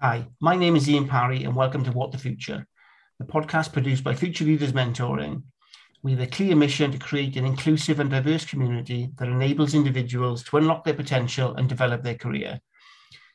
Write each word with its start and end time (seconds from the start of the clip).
Hi, 0.00 0.28
my 0.40 0.54
name 0.54 0.76
is 0.76 0.88
Ian 0.88 1.08
Parry, 1.08 1.42
and 1.42 1.56
welcome 1.56 1.82
to 1.82 1.90
What 1.90 2.12
the 2.12 2.18
Future, 2.18 2.64
the 3.18 3.24
podcast 3.24 3.72
produced 3.72 4.04
by 4.04 4.14
Future 4.14 4.44
Leaders 4.44 4.72
Mentoring. 4.72 5.42
We 6.04 6.12
have 6.12 6.20
a 6.20 6.28
clear 6.28 6.54
mission 6.54 6.92
to 6.92 6.98
create 6.98 7.36
an 7.36 7.44
inclusive 7.44 7.98
and 7.98 8.08
diverse 8.08 8.44
community 8.44 9.10
that 9.18 9.26
enables 9.26 9.74
individuals 9.74 10.44
to 10.44 10.56
unlock 10.56 10.84
their 10.84 10.94
potential 10.94 11.56
and 11.56 11.68
develop 11.68 12.04
their 12.04 12.14
career. 12.14 12.60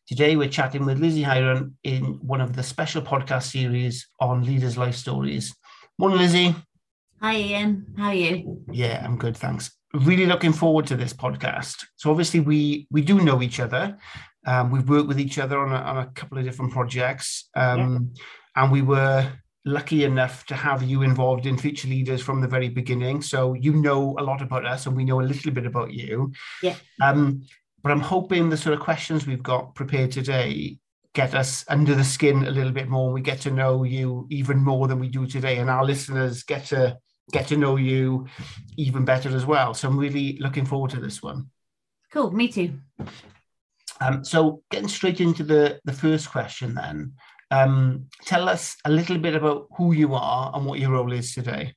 Today, 0.08 0.38
we're 0.38 0.48
chatting 0.48 0.86
with 0.86 1.00
Lizzie 1.00 1.24
Hiron 1.24 1.76
in 1.84 2.18
one 2.26 2.40
of 2.40 2.56
the 2.56 2.64
special 2.64 3.02
podcast 3.02 3.52
series 3.52 4.08
on 4.22 4.46
leaders' 4.46 4.78
life 4.78 4.96
stories. 4.96 5.54
Morning, 6.00 6.20
Lizzie. 6.20 6.56
Hi, 7.20 7.36
Ian. 7.36 7.88
How 7.98 8.08
are 8.08 8.14
you? 8.14 8.62
Yeah, 8.72 9.04
I'm 9.04 9.18
good, 9.18 9.36
thanks. 9.36 9.70
Really 9.94 10.28
looking 10.28 10.54
forward 10.54 10.88
to 10.88 10.96
this 10.96 11.12
podcast. 11.12 11.84
So 11.98 12.10
obviously, 12.10 12.40
we 12.40 12.88
we 12.90 13.02
do 13.02 13.20
know 13.20 13.42
each 13.42 13.60
other, 13.60 13.98
um, 14.46 14.72
we've 14.72 14.88
worked 14.88 15.08
with 15.08 15.20
each 15.20 15.40
other 15.40 15.58
on 15.60 15.72
a, 15.72 15.76
on 15.76 15.98
a 15.98 16.08
couple 16.08 16.38
of 16.38 16.44
different 16.44 16.72
projects, 16.72 17.50
um, 17.56 18.12
yeah. 18.16 18.64
and 18.64 18.72
we 18.72 18.82
were 18.82 19.32
lucky 19.66 20.04
enough 20.04 20.46
to 20.48 20.56
have 20.56 20.84
you 20.84 21.04
involved 21.04 21.46
in 21.46 21.58
Future 21.58 21.88
Leaders 21.88 22.22
from 22.22 22.42
the 22.42 22.48
very 22.48 22.68
beginning. 22.70 23.22
So 23.22 23.54
you 23.54 23.74
know 23.74 24.16
a 24.20 24.24
lot 24.24 24.42
about 24.42 24.66
us, 24.66 24.86
and 24.86 24.96
we 24.96 25.06
know 25.06 25.22
a 25.22 25.24
little 25.24 25.52
bit 25.52 25.66
about 25.66 25.94
you. 25.94 26.34
Yeah. 26.62 26.76
Um, 27.02 27.44
but 27.82 27.92
I'm 27.92 28.02
hoping 28.02 28.50
the 28.50 28.58
sort 28.58 28.74
of 28.74 28.80
questions 28.80 29.28
we've 29.28 29.44
got 29.44 29.76
prepared 29.76 30.12
today 30.12 30.80
get 31.14 31.36
us 31.36 31.64
under 31.68 31.94
the 31.94 32.04
skin 32.04 32.46
a 32.46 32.52
little 32.52 32.72
bit 32.72 32.90
more. 32.90 33.12
We 33.12 33.22
get 33.22 33.42
to 33.42 33.52
know 33.52 33.84
you 33.84 34.28
even 34.32 34.58
more 34.58 34.88
than 34.88 35.00
we 35.00 35.10
do 35.10 35.28
today, 35.28 35.58
and 35.58 35.70
our 35.70 35.86
listeners 35.86 36.44
get 36.44 36.66
to 36.66 36.98
get 37.32 37.48
to 37.48 37.58
know 37.58 37.78
you 37.78 38.28
even 38.78 39.06
better 39.06 39.34
as 39.36 39.46
well. 39.46 39.74
So 39.74 39.88
I'm 39.88 39.98
really 39.98 40.38
looking 40.40 40.66
forward 40.66 40.92
to 40.92 41.00
this 41.00 41.22
one. 41.24 41.50
Cool. 42.12 42.32
Me 42.32 42.48
too. 42.48 42.80
Um, 44.04 44.24
so 44.24 44.62
getting 44.70 44.90
straight 44.90 45.22
into 45.22 45.44
the, 45.44 45.80
the 45.86 45.94
first 45.94 46.30
question 46.30 46.76
then, 46.76 47.14
um, 47.52 48.08
tell 48.26 48.50
us 48.50 48.76
a 48.86 48.92
little 48.92 49.18
bit 49.18 49.36
about 49.36 49.68
who 49.78 49.94
you 49.94 50.14
are 50.14 50.52
and 50.54 50.66
what 50.66 50.80
your 50.80 50.92
role 50.92 51.14
is 51.14 51.34
today. 51.34 51.74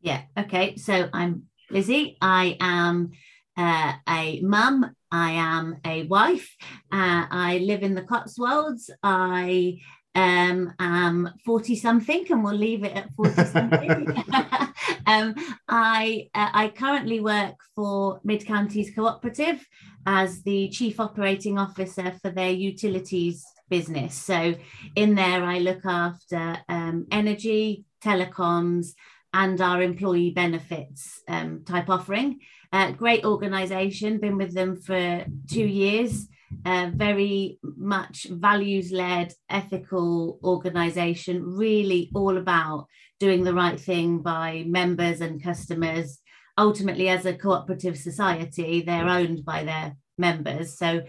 Yeah, 0.00 0.22
okay. 0.38 0.76
So 0.76 1.08
I'm 1.12 1.44
Lizzie. 1.70 2.16
I 2.20 2.56
am 2.60 3.12
uh, 3.56 3.94
a 4.08 4.40
mum. 4.42 4.94
I 5.10 5.30
am 5.32 5.78
a 5.84 6.04
wife. 6.04 6.54
Uh, 6.92 7.26
I 7.30 7.58
live 7.64 7.82
in 7.82 7.94
the 7.94 8.02
Cotswolds. 8.02 8.90
I 9.02 9.78
um, 10.14 10.72
am 10.78 11.30
40 11.44 11.76
something 11.76 12.26
and 12.30 12.44
we'll 12.44 12.54
leave 12.54 12.84
it 12.84 12.94
at 12.94 13.12
40 13.14 13.44
something. 13.44 14.06
um, 15.06 15.34
I, 15.68 16.28
uh, 16.34 16.50
I 16.52 16.68
currently 16.68 17.20
work 17.20 17.56
for 17.74 18.20
Mid 18.24 18.46
Counties 18.46 18.94
Cooperative 18.94 19.66
as 20.06 20.42
the 20.42 20.68
Chief 20.68 21.00
Operating 21.00 21.58
Officer 21.58 22.12
for 22.22 22.30
their 22.30 22.50
utilities 22.50 23.44
business. 23.70 24.14
So 24.14 24.54
in 24.94 25.14
there, 25.14 25.42
I 25.44 25.58
look 25.58 25.84
after 25.84 26.58
um, 26.68 27.06
energy, 27.10 27.84
telecoms, 28.02 28.92
and 29.32 29.60
our 29.60 29.82
employee 29.82 30.30
benefits 30.30 31.20
um, 31.28 31.64
type 31.64 31.90
offering. 31.90 32.40
Uh, 32.72 32.92
great 32.92 33.24
organization, 33.24 34.18
been 34.18 34.36
with 34.36 34.54
them 34.54 34.76
for 34.76 35.24
two 35.48 35.66
years 35.66 36.28
uh, 36.64 36.90
very 36.94 37.58
much 37.62 38.26
values 38.30 38.92
led, 38.92 39.32
ethical 39.48 40.38
organization, 40.42 41.42
really 41.44 42.10
all 42.14 42.36
about 42.36 42.86
doing 43.20 43.44
the 43.44 43.54
right 43.54 43.80
thing 43.80 44.20
by 44.20 44.64
members 44.66 45.20
and 45.20 45.42
customers. 45.42 46.20
Ultimately, 46.56 47.08
as 47.08 47.26
a 47.26 47.34
cooperative 47.34 47.98
society, 47.98 48.82
they're 48.82 49.08
owned 49.08 49.44
by 49.44 49.64
their 49.64 49.96
members. 50.18 50.78
So 50.78 51.02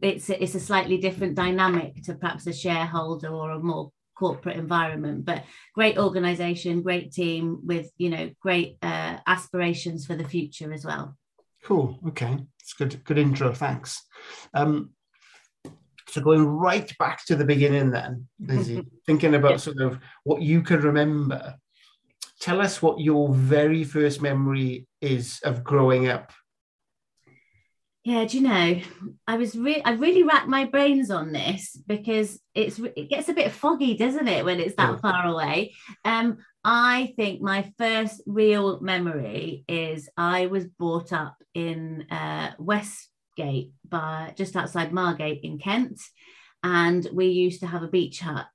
it's 0.00 0.30
it's 0.30 0.54
a 0.54 0.60
slightly 0.60 0.98
different 0.98 1.34
dynamic 1.34 2.02
to 2.04 2.14
perhaps 2.14 2.46
a 2.46 2.52
shareholder 2.52 3.28
or 3.28 3.50
a 3.50 3.58
more 3.58 3.90
corporate 4.16 4.56
environment 4.56 5.24
but 5.24 5.42
great 5.74 5.98
organization 5.98 6.82
great 6.82 7.10
team 7.12 7.58
with 7.64 7.90
you 7.96 8.10
know 8.10 8.30
great 8.40 8.76
uh, 8.82 9.16
aspirations 9.26 10.06
for 10.06 10.14
the 10.14 10.28
future 10.28 10.72
as 10.72 10.84
well 10.84 11.16
Cool. 11.64 11.98
Okay, 12.08 12.38
it's 12.60 12.72
good. 12.72 13.04
Good 13.04 13.18
intro. 13.18 13.52
Thanks. 13.52 14.02
Um, 14.54 14.90
so 16.08 16.20
going 16.20 16.44
right 16.44 16.92
back 16.98 17.24
to 17.26 17.36
the 17.36 17.44
beginning, 17.44 17.90
then, 17.90 18.28
Lizzie, 18.38 18.86
thinking 19.06 19.34
about 19.34 19.60
sort 19.60 19.80
of 19.80 19.98
what 20.24 20.42
you 20.42 20.62
can 20.62 20.80
remember. 20.80 21.54
Tell 22.40 22.60
us 22.60 22.82
what 22.82 23.00
your 23.00 23.32
very 23.32 23.84
first 23.84 24.20
memory 24.20 24.86
is 25.00 25.40
of 25.44 25.62
growing 25.62 26.08
up. 26.08 26.32
Yeah, 28.04 28.24
do 28.24 28.36
you 28.36 28.42
know? 28.42 28.80
I 29.28 29.36
was 29.36 29.54
really, 29.54 29.84
I 29.84 29.92
really 29.92 30.24
racked 30.24 30.48
my 30.48 30.64
brains 30.64 31.10
on 31.10 31.30
this 31.30 31.76
because 31.86 32.40
it's 32.52 32.80
it 32.80 33.08
gets 33.08 33.28
a 33.28 33.32
bit 33.32 33.52
foggy, 33.52 33.96
doesn't 33.96 34.26
it, 34.26 34.44
when 34.44 34.58
it's 34.58 34.74
that 34.74 34.94
yeah. 34.94 34.98
far 34.98 35.26
away? 35.26 35.74
Um, 36.04 36.38
I 36.64 37.12
think 37.16 37.40
my 37.40 37.72
first 37.78 38.20
real 38.26 38.80
memory 38.80 39.64
is 39.68 40.08
I 40.16 40.46
was 40.46 40.66
brought 40.66 41.12
up 41.12 41.36
in 41.54 42.06
uh, 42.10 42.52
Westgate, 42.58 43.70
by 43.88 44.32
just 44.36 44.56
outside 44.56 44.92
Margate 44.92 45.44
in 45.44 45.58
Kent, 45.58 46.00
and 46.64 47.06
we 47.12 47.26
used 47.26 47.60
to 47.60 47.68
have 47.68 47.84
a 47.84 47.88
beach 47.88 48.18
hut. 48.20 48.46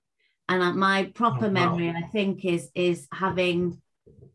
And 0.50 0.78
my 0.78 1.12
proper 1.16 1.46
oh, 1.46 1.50
wow. 1.50 1.76
memory, 1.76 1.90
I 1.90 2.08
think, 2.08 2.44
is 2.44 2.70
is 2.76 3.08
having 3.14 3.82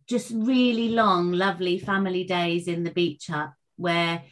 just 0.09 0.31
really 0.35 0.89
long, 0.89 1.33
lovely 1.33 1.79
family 1.79 2.25
days 2.25 2.67
in 2.67 2.83
the 2.83 2.91
beach 2.91 3.27
hut 3.29 3.51
where 3.77 4.23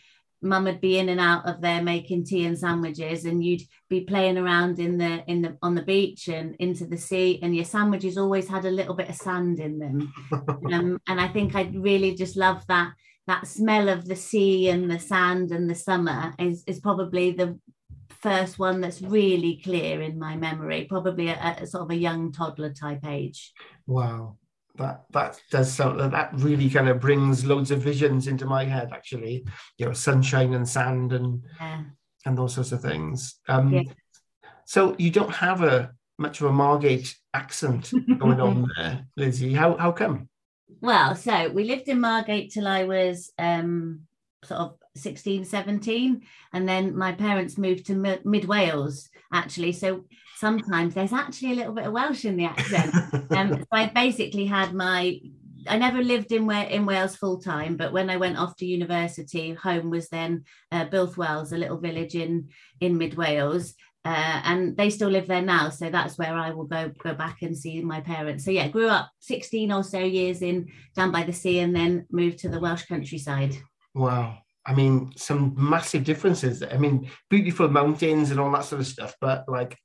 mum 0.43 0.65
would 0.65 0.81
be 0.81 0.99
in 0.99 1.09
and 1.09 1.21
out 1.21 1.47
of 1.47 1.61
there 1.61 1.83
making 1.83 2.25
tea 2.25 2.47
and 2.47 2.59
sandwiches 2.59 3.25
and 3.25 3.45
you'd 3.45 3.63
be 3.89 4.03
playing 4.03 4.39
around 4.39 4.79
in 4.79 4.97
the 4.97 5.23
in 5.31 5.43
the 5.43 5.57
on 5.63 5.75
the 5.75 5.83
beach 5.83 6.29
and 6.29 6.55
into 6.57 6.87
the 6.87 6.97
sea 6.97 7.39
and 7.43 7.55
your 7.55 7.65
sandwiches 7.65 8.17
always 8.17 8.49
had 8.49 8.65
a 8.65 8.71
little 8.71 8.95
bit 8.95 9.09
of 9.09 9.15
sand 9.17 9.61
in 9.61 9.79
them. 9.79 10.13
Um, 10.73 11.01
and 11.09 11.21
i 11.21 11.27
think 11.27 11.57
i 11.57 11.63
really 11.75 12.15
just 12.15 12.37
love 12.37 12.65
that 12.69 12.93
that 13.27 13.47
smell 13.47 13.89
of 13.89 14.07
the 14.07 14.15
sea 14.15 14.69
and 14.69 14.91
the 14.91 15.01
sand 15.01 15.51
and 15.51 15.69
the 15.69 15.75
summer 15.75 16.33
is 16.39 16.63
is 16.67 16.79
probably 16.79 17.33
the 17.33 17.59
first 18.09 18.59
one 18.59 18.81
that's 18.81 19.03
really 19.03 19.61
clear 19.65 20.01
in 20.01 20.19
my 20.19 20.37
memory 20.37 20.87
probably 20.89 21.31
at, 21.31 21.61
a 21.61 21.67
sort 21.67 21.85
of 21.85 21.91
a 21.91 21.97
young 21.97 22.31
toddler 22.31 22.73
type 22.73 23.05
age. 23.05 23.53
Wow 23.87 24.37
that 24.77 25.05
that 25.11 25.41
does 25.51 25.73
something 25.73 26.11
that 26.11 26.31
really 26.35 26.71
kind 26.71 26.89
of 26.89 27.01
brings 27.01 27.45
loads 27.45 27.71
of 27.71 27.81
visions 27.81 28.27
into 28.27 28.47
my 28.47 28.65
head 28.65 28.91
actually. 28.93 29.45
You 29.79 29.87
know 29.87 29.93
sunshine 29.93 30.55
and 30.55 30.69
sand 30.69 31.13
and 31.13 31.45
yeah. 31.61 31.83
and 32.25 32.39
those 32.39 32.55
sorts 32.55 32.73
of 32.73 32.81
things. 32.81 33.39
Um 33.49 33.73
yeah. 33.73 33.83
so 34.65 34.95
you 34.99 35.11
don't 35.11 35.35
have 35.35 35.63
a 35.63 35.93
much 36.19 36.41
of 36.41 36.47
a 36.49 36.53
margate 36.53 37.17
accent 37.33 37.93
going 38.19 38.41
on 38.41 38.69
there 38.77 39.07
lizzie 39.17 39.55
how 39.55 39.77
how 39.77 39.93
come? 39.93 40.29
Well 40.81 41.15
so 41.15 41.49
we 41.51 41.65
lived 41.65 41.89
in 41.89 42.01
margate 42.01 42.53
till 42.53 42.69
i 42.69 42.85
was 42.85 43.33
um 43.39 44.03
sort 44.45 44.61
of 44.61 44.77
16 44.97 45.45
17 45.45 46.23
and 46.53 46.69
then 46.69 46.97
my 46.97 47.13
parents 47.13 47.59
moved 47.59 47.87
to 47.87 48.21
mid 48.25 48.45
wales 48.45 49.09
actually. 49.33 49.73
So 49.73 50.05
sometimes 50.41 50.95
there's 50.95 51.13
actually 51.13 51.53
a 51.53 51.55
little 51.55 51.75
bit 51.75 51.87
of 51.87 51.93
welsh 51.93 52.25
in 52.25 52.37
the 52.37 52.45
accent 52.45 52.95
um, 53.31 53.53
so 53.55 53.67
i 53.73 53.87
basically 53.87 54.47
had 54.47 54.73
my 54.75 55.21
I 55.69 55.77
never 55.79 56.03
lived 56.03 56.33
in 56.33 56.47
where 56.47 56.65
in 56.65 56.87
Wales 56.87 57.17
full 57.17 57.39
time, 57.39 57.77
but 57.77 57.93
when 57.93 58.09
I 58.09 58.17
went 58.17 58.39
off 58.39 58.57
to 58.57 58.67
university, 58.67 59.53
home 59.53 59.91
was 59.91 60.09
then 60.09 60.45
uh, 60.73 60.87
Wells, 61.17 61.53
a 61.53 61.59
little 61.59 61.79
village 61.79 62.15
in 62.15 62.49
in 62.81 62.97
mid 62.97 63.15
Wales, 63.15 63.75
uh, 64.05 64.41
and 64.45 64.77
they 64.77 64.91
still 64.91 65.11
live 65.11 65.27
there 65.27 65.43
now. 65.43 65.69
So 65.69 65.91
that's 65.91 66.17
where 66.17 66.35
I 66.35 66.51
will 66.51 66.65
go 66.65 66.91
go 67.03 67.15
back 67.15 67.43
and 67.43 67.57
see 67.57 67.81
my 67.83 68.01
parents. 68.01 68.45
So 68.45 68.51
yeah, 68.51 68.69
grew 68.69 68.89
up 68.89 69.11
16 69.21 69.71
or 69.73 69.83
so 69.83 69.99
years 69.99 70.43
in 70.43 70.71
down 70.97 71.13
by 71.13 71.25
the 71.25 71.33
sea, 71.33 71.59
and 71.59 71.75
then 71.75 72.07
moved 72.11 72.39
to 72.41 72.49
the 72.49 72.61
Welsh 72.61 72.87
countryside. 72.87 73.57
Wow, 73.95 74.39
I 74.65 74.75
mean, 74.75 75.13
some 75.17 75.55
massive 75.57 76.05
differences. 76.05 76.63
I 76.63 76.79
mean, 76.79 77.11
beautiful 77.29 77.69
mountains 77.69 78.31
and 78.31 78.41
all 78.41 78.51
that 78.53 78.65
sort 78.65 78.81
of 78.81 78.87
stuff, 78.87 79.15
but 79.21 79.45
like 79.49 79.77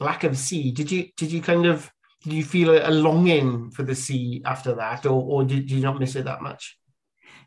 lack 0.00 0.24
of 0.24 0.36
sea. 0.36 0.70
Did 0.70 0.90
you 0.90 1.08
did 1.16 1.32
you 1.32 1.42
kind 1.42 1.66
of 1.66 1.90
did 2.22 2.32
you 2.32 2.44
feel 2.44 2.70
a, 2.70 2.90
longing 2.90 3.70
for 3.70 3.82
the 3.82 3.94
sea 3.94 4.42
after 4.44 4.74
that, 4.74 5.06
or 5.06 5.22
or 5.22 5.44
did 5.44 5.70
you 5.70 5.80
not 5.80 5.98
miss 5.98 6.16
it 6.16 6.24
that 6.24 6.42
much? 6.42 6.78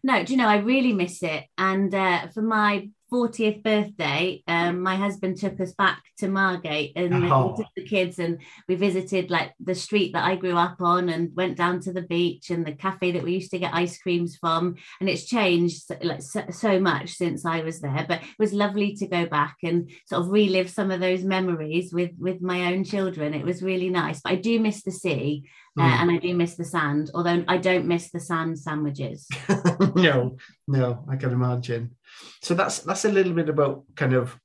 No, 0.03 0.23
do 0.23 0.33
you 0.33 0.37
know 0.37 0.47
I 0.47 0.57
really 0.57 0.93
miss 0.93 1.23
it, 1.23 1.45
and 1.57 1.93
uh, 1.93 2.27
for 2.27 2.41
my 2.41 2.89
40th 3.11 3.63
birthday, 3.63 4.43
um, 4.47 4.81
my 4.81 4.95
husband 4.95 5.37
took 5.37 5.59
us 5.59 5.73
back 5.73 6.01
to 6.17 6.27
Margate 6.27 6.93
and 6.95 7.13
oh. 7.13 7.49
we 7.51 7.63
took 7.63 7.71
the 7.75 7.83
kids 7.83 8.19
and 8.19 8.41
we 8.67 8.75
visited 8.75 9.29
like 9.29 9.53
the 9.59 9.75
street 9.75 10.13
that 10.13 10.25
I 10.25 10.35
grew 10.35 10.57
up 10.57 10.81
on 10.81 11.09
and 11.09 11.35
went 11.35 11.57
down 11.57 11.79
to 11.81 11.93
the 11.93 12.01
beach 12.01 12.49
and 12.49 12.65
the 12.65 12.71
cafe 12.71 13.11
that 13.11 13.23
we 13.23 13.33
used 13.33 13.51
to 13.51 13.59
get 13.59 13.73
ice 13.73 13.97
creams 13.97 14.37
from. 14.37 14.75
And 14.99 15.09
it's 15.09 15.25
changed 15.25 15.83
like 16.03 16.21
so, 16.21 16.45
so 16.49 16.79
much 16.79 17.13
since 17.13 17.45
I 17.45 17.61
was 17.61 17.79
there, 17.79 18.05
but 18.07 18.21
it 18.21 18.39
was 18.39 18.53
lovely 18.53 18.95
to 18.95 19.07
go 19.07 19.25
back 19.25 19.57
and 19.63 19.91
sort 20.07 20.23
of 20.23 20.31
relive 20.31 20.69
some 20.69 20.91
of 20.91 20.99
those 20.99 21.23
memories 21.23 21.93
with 21.93 22.11
with 22.17 22.41
my 22.41 22.73
own 22.73 22.83
children. 22.83 23.33
It 23.33 23.45
was 23.45 23.61
really 23.61 23.89
nice. 23.89 24.21
But 24.21 24.33
I 24.33 24.35
do 24.35 24.59
miss 24.59 24.83
the 24.83 24.91
sea. 24.91 25.47
Uh, 25.77 25.83
mm. 25.83 26.01
and 26.01 26.11
I 26.11 26.17
do 26.19 26.33
miss 26.33 26.55
the 26.55 26.63
sand, 26.63 27.11
although 27.13 27.43
I 27.49 27.57
don't 27.57 27.85
miss 27.85 28.09
the 28.09 28.21
sand 28.21 28.57
sandwiches. 28.57 29.27
no, 29.95 30.37
no, 30.69 31.03
I 31.09 31.17
can 31.17 31.31
imagine. 31.31 31.97
So 32.41 32.53
that's 32.53 32.79
that's 32.79 33.05
a 33.05 33.11
little 33.11 33.33
bit 33.33 33.49
about 33.49 33.83
kind 33.95 34.13
of 34.13 34.37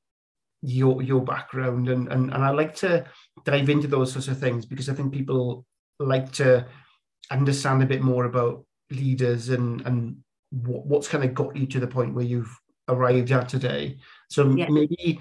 your 0.63 1.03
your 1.03 1.23
background 1.23 1.89
and, 1.89 2.09
and 2.09 2.33
and 2.33 2.45
I 2.45 2.51
like 2.51 2.75
to 2.77 3.07
dive 3.45 3.71
into 3.71 3.89
those 3.89 4.13
sorts 4.13 4.29
of 4.29 4.39
things 4.39 4.67
because 4.67 4.89
I 4.89 4.95
think 4.95 5.13
people 5.13 5.65
like 5.99 6.31
to 6.33 6.67
understand 7.31 7.83
a 7.83 7.87
bit 7.87 8.03
more 8.03 8.25
about 8.25 8.65
leaders 8.91 9.49
and 9.49 9.81
and 9.83 10.17
what, 10.51 10.87
what's 10.87 11.09
kind 11.09 11.25
of 11.25 11.35
got 11.35 11.57
you 11.57 11.67
to 11.67 11.81
the 11.81 11.87
point 11.87 12.15
where 12.15 12.25
you've 12.25 12.55
arrived 12.89 13.31
at 13.31 13.49
today. 13.49 13.99
So 14.29 14.51
yeah. 14.51 14.69
maybe 14.69 15.21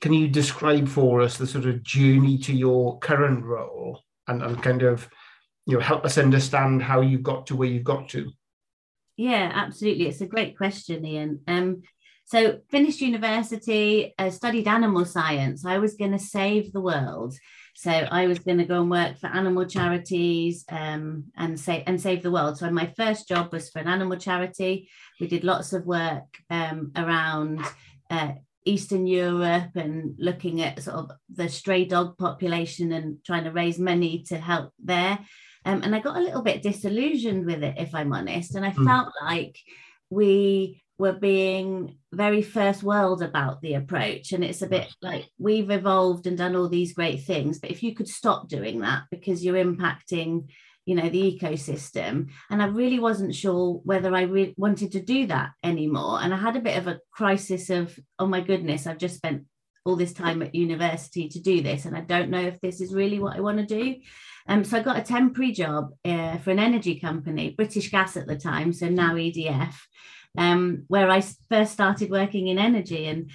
can 0.00 0.12
you 0.12 0.28
describe 0.28 0.86
for 0.88 1.22
us 1.22 1.38
the 1.38 1.46
sort 1.46 1.64
of 1.64 1.82
journey 1.82 2.38
to 2.38 2.52
your 2.52 2.98
current 2.98 3.44
role 3.44 4.02
and, 4.28 4.42
and 4.42 4.62
kind 4.62 4.82
of 4.82 5.08
you 5.64 5.74
know 5.74 5.80
help 5.80 6.04
us 6.04 6.18
understand 6.18 6.82
how 6.82 7.00
you 7.00 7.18
got 7.18 7.46
to 7.46 7.56
where 7.56 7.68
you've 7.68 7.84
got 7.84 8.08
to? 8.10 8.30
Yeah, 9.16 9.50
absolutely. 9.54 10.08
It's 10.08 10.20
a 10.20 10.26
great 10.26 10.56
question, 10.56 11.04
Ian. 11.04 11.40
Um, 11.48 11.82
so 12.24 12.58
finished 12.70 13.00
university, 13.00 14.14
uh, 14.18 14.30
studied 14.30 14.66
animal 14.66 15.04
science. 15.04 15.64
I 15.64 15.78
was 15.78 15.94
going 15.94 16.12
to 16.12 16.18
save 16.18 16.72
the 16.72 16.80
world. 16.80 17.34
So 17.74 17.90
I 17.90 18.26
was 18.26 18.40
going 18.40 18.58
to 18.58 18.64
go 18.64 18.80
and 18.80 18.90
work 18.90 19.18
for 19.18 19.28
animal 19.28 19.64
charities 19.64 20.64
um, 20.70 21.24
and 21.36 21.58
say 21.60 21.84
and 21.86 22.00
save 22.00 22.22
the 22.22 22.30
world. 22.30 22.58
So 22.58 22.70
my 22.70 22.92
first 22.96 23.28
job 23.28 23.52
was 23.52 23.70
for 23.70 23.78
an 23.78 23.86
animal 23.86 24.18
charity. 24.18 24.88
We 25.20 25.28
did 25.28 25.44
lots 25.44 25.72
of 25.72 25.86
work 25.86 26.24
um, 26.50 26.92
around 26.96 27.60
uh, 28.10 28.32
Eastern 28.64 29.06
Europe 29.06 29.76
and 29.76 30.14
looking 30.18 30.62
at 30.62 30.82
sort 30.82 30.96
of 30.96 31.10
the 31.32 31.48
stray 31.48 31.84
dog 31.84 32.18
population 32.18 32.92
and 32.92 33.18
trying 33.24 33.44
to 33.44 33.52
raise 33.52 33.78
money 33.78 34.24
to 34.28 34.38
help 34.38 34.72
there. 34.82 35.18
Um, 35.66 35.82
and 35.82 35.94
I 35.94 35.98
got 35.98 36.16
a 36.16 36.20
little 36.20 36.42
bit 36.42 36.62
disillusioned 36.62 37.44
with 37.44 37.62
it, 37.62 37.74
if 37.76 37.94
I'm 37.94 38.12
honest. 38.12 38.54
And 38.54 38.64
I 38.64 38.70
mm. 38.70 38.86
felt 38.86 39.12
like 39.20 39.58
we 40.08 40.82
were 40.96 41.12
being 41.12 41.98
very 42.12 42.40
first 42.40 42.82
world 42.82 43.20
about 43.20 43.60
the 43.60 43.74
approach. 43.74 44.32
And 44.32 44.44
it's 44.44 44.62
a 44.62 44.68
bit 44.68 44.86
like 45.02 45.28
we've 45.38 45.70
evolved 45.70 46.26
and 46.26 46.38
done 46.38 46.56
all 46.56 46.68
these 46.68 46.94
great 46.94 47.24
things, 47.24 47.58
but 47.58 47.70
if 47.70 47.82
you 47.82 47.94
could 47.94 48.08
stop 48.08 48.48
doing 48.48 48.80
that 48.80 49.02
because 49.10 49.44
you're 49.44 49.62
impacting, 49.62 50.48
you 50.86 50.94
know, 50.94 51.10
the 51.10 51.38
ecosystem. 51.38 52.30
And 52.48 52.62
I 52.62 52.66
really 52.66 53.00
wasn't 53.00 53.34
sure 53.34 53.80
whether 53.84 54.14
I 54.14 54.22
re- 54.22 54.54
wanted 54.56 54.92
to 54.92 55.02
do 55.02 55.26
that 55.26 55.50
anymore. 55.62 56.20
And 56.22 56.32
I 56.32 56.38
had 56.38 56.56
a 56.56 56.60
bit 56.60 56.78
of 56.78 56.86
a 56.86 57.00
crisis 57.10 57.68
of, 57.68 57.98
oh 58.18 58.26
my 58.26 58.40
goodness, 58.40 58.86
I've 58.86 58.98
just 58.98 59.16
spent 59.16 59.44
all 59.84 59.96
this 59.96 60.12
time 60.12 60.42
at 60.42 60.54
university 60.54 61.28
to 61.28 61.40
do 61.40 61.62
this, 61.62 61.84
and 61.84 61.96
I 61.96 62.00
don't 62.00 62.28
know 62.28 62.40
if 62.40 62.60
this 62.60 62.80
is 62.80 62.92
really 62.92 63.20
what 63.20 63.36
I 63.36 63.40
want 63.40 63.58
to 63.58 63.66
do. 63.66 63.96
Um, 64.48 64.64
so 64.64 64.78
I 64.78 64.82
got 64.82 64.98
a 64.98 65.02
temporary 65.02 65.52
job 65.52 65.90
uh, 66.04 66.38
for 66.38 66.50
an 66.50 66.58
energy 66.58 67.00
company, 67.00 67.50
British 67.50 67.90
Gas 67.90 68.16
at 68.16 68.26
the 68.26 68.36
time, 68.36 68.72
so 68.72 68.88
now 68.88 69.14
EDF 69.14 69.74
um, 70.36 70.84
where 70.88 71.10
I 71.10 71.22
first 71.48 71.72
started 71.72 72.10
working 72.10 72.48
in 72.48 72.58
energy. 72.58 73.06
And 73.06 73.30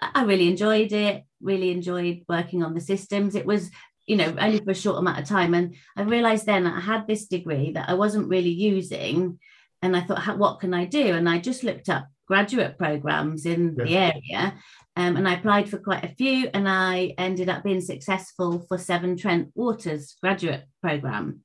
I 0.00 0.24
really 0.24 0.48
enjoyed 0.48 0.92
it, 0.92 1.24
really 1.40 1.70
enjoyed 1.70 2.24
working 2.28 2.62
on 2.62 2.74
the 2.74 2.80
systems. 2.80 3.34
It 3.34 3.46
was, 3.46 3.70
you 4.06 4.16
know, 4.16 4.34
only 4.38 4.58
for 4.58 4.70
a 4.70 4.74
short 4.74 4.98
amount 4.98 5.20
of 5.20 5.28
time. 5.28 5.54
And 5.54 5.76
I 5.96 6.02
realized 6.02 6.46
then 6.46 6.66
I 6.66 6.80
had 6.80 7.06
this 7.06 7.26
degree 7.26 7.72
that 7.72 7.88
I 7.88 7.94
wasn't 7.94 8.28
really 8.28 8.50
using. 8.50 9.38
And 9.80 9.96
I 9.96 10.00
thought, 10.00 10.38
what 10.38 10.60
can 10.60 10.74
I 10.74 10.84
do? 10.84 11.14
And 11.14 11.28
I 11.28 11.38
just 11.38 11.64
looked 11.64 11.88
up 11.88 12.08
graduate 12.32 12.78
programs 12.78 13.44
in 13.44 13.76
yeah. 13.76 13.84
the 13.84 13.94
area. 14.14 14.54
Um, 14.96 15.16
and 15.18 15.28
I 15.28 15.34
applied 15.34 15.68
for 15.68 15.76
quite 15.76 16.02
a 16.02 16.14
few, 16.14 16.48
and 16.54 16.66
I 16.66 17.14
ended 17.18 17.50
up 17.50 17.62
being 17.62 17.82
successful 17.82 18.64
for 18.68 18.78
Severn 18.78 19.18
Trent 19.18 19.50
Water's 19.54 20.16
graduate 20.22 20.64
program. 20.80 21.40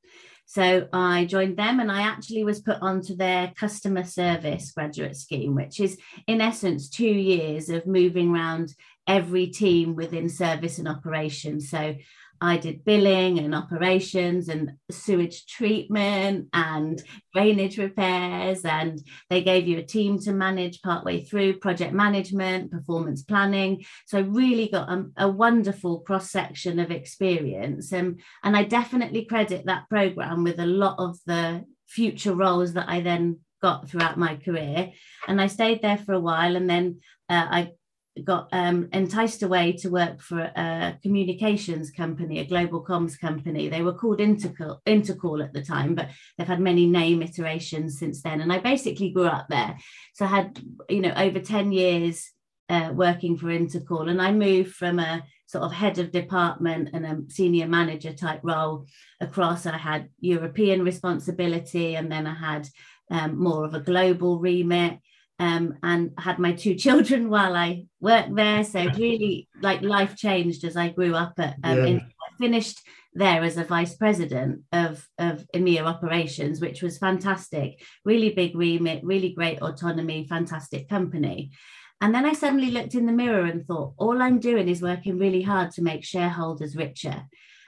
So 0.45 0.87
I 0.93 1.25
joined 1.25 1.57
them 1.57 1.81
and 1.81 1.91
I 1.91 2.03
actually 2.03 2.45
was 2.45 2.61
put 2.61 2.81
onto 2.81 3.17
their 3.17 3.51
customer 3.59 4.05
service 4.05 4.71
graduate 4.71 5.17
scheme, 5.17 5.55
which 5.55 5.81
is 5.81 5.97
in 6.25 6.39
essence 6.39 6.89
two 6.89 7.03
years 7.33 7.67
of 7.67 7.85
moving 7.85 8.33
around 8.33 8.73
every 9.07 9.47
team 9.47 9.93
within 9.93 10.29
service 10.29 10.77
and 10.77 10.87
operations. 10.87 11.69
So 11.69 11.95
I 12.41 12.57
did 12.57 12.85
billing 12.85 13.39
and 13.39 13.55
operations 13.55 14.49
and 14.49 14.73
sewage 14.91 15.45
treatment 15.47 16.49
and 16.53 17.01
drainage 17.33 17.77
repairs. 17.77 18.63
And 18.65 19.01
they 19.29 19.43
gave 19.43 19.67
you 19.67 19.77
a 19.79 19.83
team 19.83 20.19
to 20.19 20.33
manage 20.33 20.81
partway 20.81 21.23
through 21.23 21.59
project 21.59 21.93
management, 21.93 22.71
performance 22.71 23.23
planning. 23.23 23.85
So 24.05 24.19
I 24.19 24.21
really 24.21 24.69
got 24.69 24.89
a, 24.89 25.05
a 25.17 25.29
wonderful 25.29 26.01
cross 26.01 26.31
section 26.31 26.79
of 26.79 26.91
experience. 26.91 27.91
And, 27.91 28.21
and 28.43 28.55
I 28.55 28.63
definitely 28.63 29.25
credit 29.25 29.65
that 29.65 29.89
program 29.89 30.43
with 30.43 30.59
a 30.59 30.65
lot 30.65 30.95
of 30.99 31.17
the 31.25 31.65
future 31.87 32.35
roles 32.35 32.73
that 32.73 32.89
I 32.89 33.01
then 33.01 33.39
got 33.61 33.89
throughout 33.89 34.17
my 34.17 34.35
career. 34.35 34.91
And 35.27 35.41
I 35.41 35.47
stayed 35.47 35.81
there 35.81 35.97
for 35.97 36.13
a 36.13 36.19
while. 36.19 36.55
And 36.55 36.69
then 36.69 36.99
uh, 37.29 37.47
I 37.49 37.71
got 38.23 38.49
um, 38.51 38.89
enticed 38.93 39.43
away 39.43 39.73
to 39.73 39.89
work 39.89 40.21
for 40.21 40.39
a 40.39 40.97
communications 41.01 41.91
company, 41.91 42.39
a 42.39 42.45
global 42.45 42.83
comms 42.83 43.19
company. 43.19 43.69
They 43.69 43.81
were 43.81 43.93
called 43.93 44.19
Intercall, 44.19 44.79
Intercall 44.85 45.43
at 45.43 45.53
the 45.53 45.63
time, 45.63 45.95
but 45.95 46.09
they've 46.37 46.47
had 46.47 46.59
many 46.59 46.85
name 46.85 47.21
iterations 47.21 47.99
since 47.99 48.21
then. 48.21 48.41
And 48.41 48.51
I 48.51 48.59
basically 48.59 49.11
grew 49.11 49.27
up 49.27 49.47
there. 49.49 49.77
So 50.13 50.25
I 50.25 50.29
had, 50.29 50.59
you 50.89 51.01
know, 51.01 51.13
over 51.15 51.39
10 51.39 51.71
years 51.71 52.31
uh, 52.69 52.91
working 52.93 53.37
for 53.37 53.47
Intercall. 53.47 54.09
And 54.09 54.21
I 54.21 54.31
moved 54.31 54.75
from 54.75 54.99
a 54.99 55.23
sort 55.47 55.63
of 55.63 55.71
head 55.71 55.97
of 55.97 56.11
department 56.11 56.89
and 56.93 57.05
a 57.05 57.31
senior 57.31 57.67
manager 57.67 58.13
type 58.13 58.41
role 58.43 58.85
across. 59.21 59.65
I 59.65 59.77
had 59.77 60.09
European 60.19 60.83
responsibility 60.83 61.95
and 61.95 62.11
then 62.11 62.27
I 62.27 62.33
had 62.33 62.67
um, 63.09 63.39
more 63.39 63.63
of 63.63 63.73
a 63.73 63.79
global 63.79 64.39
remit 64.39 64.99
um, 65.39 65.77
and 65.83 66.11
had 66.17 66.39
my 66.39 66.53
two 66.53 66.75
children 66.85 67.29
while 67.29 67.55
I 67.55 67.85
worked 67.99 68.35
there. 68.35 68.63
So 68.63 68.85
really, 68.85 69.47
like 69.61 69.81
life 69.81 70.15
changed 70.15 70.63
as 70.63 70.77
I 70.77 70.89
grew 70.89 71.15
up. 71.15 71.33
At 71.37 71.55
um, 71.63 71.77
yeah. 71.77 71.85
in, 71.85 71.99
I 71.99 72.37
finished 72.37 72.81
there 73.13 73.43
as 73.43 73.57
a 73.57 73.63
vice 73.63 73.95
president 73.95 74.61
of 74.71 75.05
of 75.17 75.45
EMEA 75.55 75.83
operations, 75.83 76.61
which 76.61 76.81
was 76.81 76.97
fantastic. 76.97 77.81
Really 78.05 78.31
big 78.31 78.55
remit, 78.55 79.03
really 79.03 79.33
great 79.33 79.61
autonomy, 79.61 80.27
fantastic 80.27 80.87
company. 80.87 81.51
And 81.99 82.13
then 82.13 82.25
I 82.25 82.33
suddenly 82.33 82.69
looked 82.69 82.93
in 82.93 83.07
the 83.07 83.11
mirror 83.11 83.45
and 83.45 83.65
thought, 83.65 83.93
all 83.97 84.21
I'm 84.21 84.39
doing 84.39 84.69
is 84.69 84.83
working 84.83 85.17
really 85.17 85.41
hard 85.41 85.71
to 85.71 85.81
make 85.81 86.03
shareholders 86.03 86.75
richer. 86.75 87.23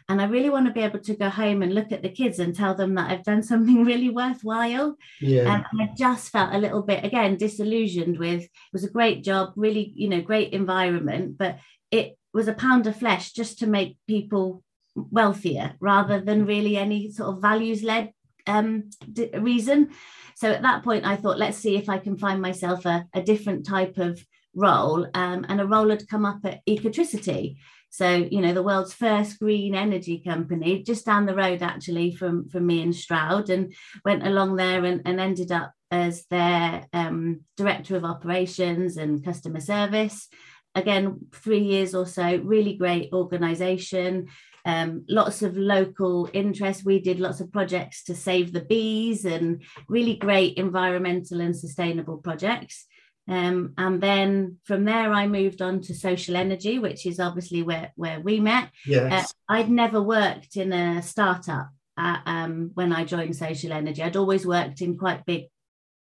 And 0.09 0.19
I 0.19 0.25
really 0.25 0.49
want 0.49 0.65
to 0.65 0.73
be 0.73 0.81
able 0.81 0.99
to 0.99 1.15
go 1.15 1.29
home 1.29 1.61
and 1.61 1.73
look 1.73 1.91
at 1.91 2.01
the 2.01 2.09
kids 2.09 2.39
and 2.39 2.55
tell 2.55 2.73
them 2.73 2.95
that 2.95 3.11
I've 3.11 3.23
done 3.23 3.43
something 3.51 3.85
really 3.85 4.09
worthwhile. 4.09 4.95
Yeah. 5.21 5.53
Um, 5.53 5.65
and 5.71 5.81
I 5.83 5.93
just 5.95 6.31
felt 6.31 6.53
a 6.53 6.57
little 6.57 6.81
bit, 6.81 7.05
again, 7.05 7.37
disillusioned 7.37 8.17
with 8.17 8.41
it 8.43 8.49
was 8.73 8.83
a 8.83 8.89
great 8.89 9.23
job, 9.23 9.53
really, 9.55 9.93
you 9.95 10.09
know, 10.09 10.21
great 10.21 10.51
environment, 10.51 11.37
but 11.37 11.59
it 11.91 12.17
was 12.33 12.47
a 12.47 12.53
pound 12.53 12.87
of 12.87 12.95
flesh 12.95 13.31
just 13.31 13.59
to 13.59 13.67
make 13.67 13.97
people 14.07 14.63
wealthier 14.95 15.75
rather 15.79 16.19
than 16.19 16.45
really 16.45 16.75
any 16.75 17.11
sort 17.11 17.35
of 17.35 17.41
values 17.41 17.83
led 17.83 18.11
um, 18.47 18.89
d- 19.11 19.29
reason. 19.37 19.91
So 20.35 20.51
at 20.51 20.61
that 20.63 20.83
point, 20.83 21.05
I 21.05 21.15
thought, 21.15 21.37
let's 21.37 21.57
see 21.57 21.77
if 21.77 21.89
I 21.89 21.99
can 21.99 22.17
find 22.17 22.41
myself 22.41 22.85
a, 22.85 23.05
a 23.13 23.21
different 23.21 23.65
type 23.65 23.97
of 23.97 24.23
role. 24.55 25.05
Um, 25.13 25.45
and 25.49 25.61
a 25.61 25.67
role 25.67 25.89
had 25.89 26.07
come 26.07 26.25
up 26.25 26.39
at 26.45 26.65
Ecotricity. 26.65 27.57
So, 27.89 28.27
you 28.31 28.41
know, 28.41 28.53
the 28.53 28.63
world's 28.63 28.93
first 28.93 29.39
green 29.39 29.75
energy 29.75 30.19
company, 30.19 30.83
just 30.83 31.05
down 31.05 31.25
the 31.25 31.35
road 31.35 31.61
actually 31.61 32.15
from, 32.15 32.47
from 32.49 32.67
me 32.67 32.81
and 32.81 32.95
Stroud, 32.95 33.49
and 33.49 33.73
went 34.05 34.25
along 34.25 34.55
there 34.55 34.85
and, 34.85 35.01
and 35.05 35.19
ended 35.19 35.51
up 35.51 35.73
as 35.91 36.25
their 36.25 36.85
um, 36.93 37.41
director 37.57 37.95
of 37.95 38.05
operations 38.05 38.97
and 38.97 39.25
customer 39.25 39.59
service. 39.59 40.27
Again, 40.75 41.25
three 41.33 41.63
years 41.63 41.95
or 41.95 42.05
so, 42.05 42.37
really 42.37 42.75
great 42.75 43.11
organization. 43.11 44.27
Um, 44.65 45.05
lots 45.09 45.41
of 45.41 45.57
local 45.57 46.29
interest. 46.31 46.85
We 46.85 46.99
did 46.99 47.19
lots 47.19 47.39
of 47.39 47.51
projects 47.51 48.03
to 48.03 48.15
save 48.15 48.53
the 48.53 48.61
bees 48.61 49.25
and 49.25 49.63
really 49.87 50.15
great 50.15 50.57
environmental 50.57 51.41
and 51.41 51.55
sustainable 51.55 52.17
projects. 52.17 52.85
Um, 53.29 53.73
and 53.77 54.01
then 54.01 54.57
from 54.63 54.85
there, 54.85 55.13
I 55.13 55.27
moved 55.27 55.61
on 55.61 55.81
to 55.81 55.93
social 55.93 56.35
energy, 56.35 56.79
which 56.79 57.05
is 57.05 57.19
obviously 57.19 57.61
where, 57.61 57.91
where 57.95 58.19
we 58.19 58.39
met. 58.39 58.69
Yes. 58.87 59.31
Uh, 59.47 59.53
I'd 59.53 59.69
never 59.69 60.01
worked 60.01 60.57
in 60.57 60.73
a 60.73 61.03
startup 61.03 61.69
uh, 61.95 62.17
um, 62.25 62.71
when 62.73 62.91
I 62.91 63.05
joined 63.05 63.35
social 63.35 63.71
energy. 63.71 64.01
I'd 64.01 64.17
always 64.17 64.47
worked 64.47 64.81
in 64.81 64.97
quite 64.97 65.27
big 65.27 65.45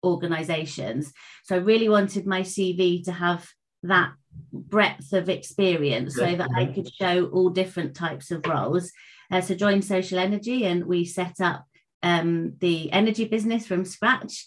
organizations. 0.04 1.12
So 1.46 1.56
I 1.56 1.60
really 1.60 1.90
wanted 1.90 2.28
my 2.28 2.42
CV 2.42 3.04
to 3.06 3.12
have 3.12 3.50
that 3.82 4.14
breadth 4.54 5.12
of 5.14 5.28
experience 5.28 6.16
so 6.16 6.36
that 6.36 6.50
I 6.56 6.66
could 6.66 6.94
show 6.94 7.26
all 7.28 7.50
different 7.50 7.96
types 7.96 8.30
of 8.30 8.46
roles. 8.46 8.92
Uh, 9.32 9.42
so 9.42 9.56
joined 9.56 9.84
social 9.84 10.20
energy 10.20 10.66
and 10.66 10.86
we 10.86 11.06
set 11.06 11.42
up 11.42 11.66
um, 12.04 12.54
the 12.60 12.92
energy 12.92 13.26
business 13.26 13.66
from 13.66 13.84
scratch 13.84 14.46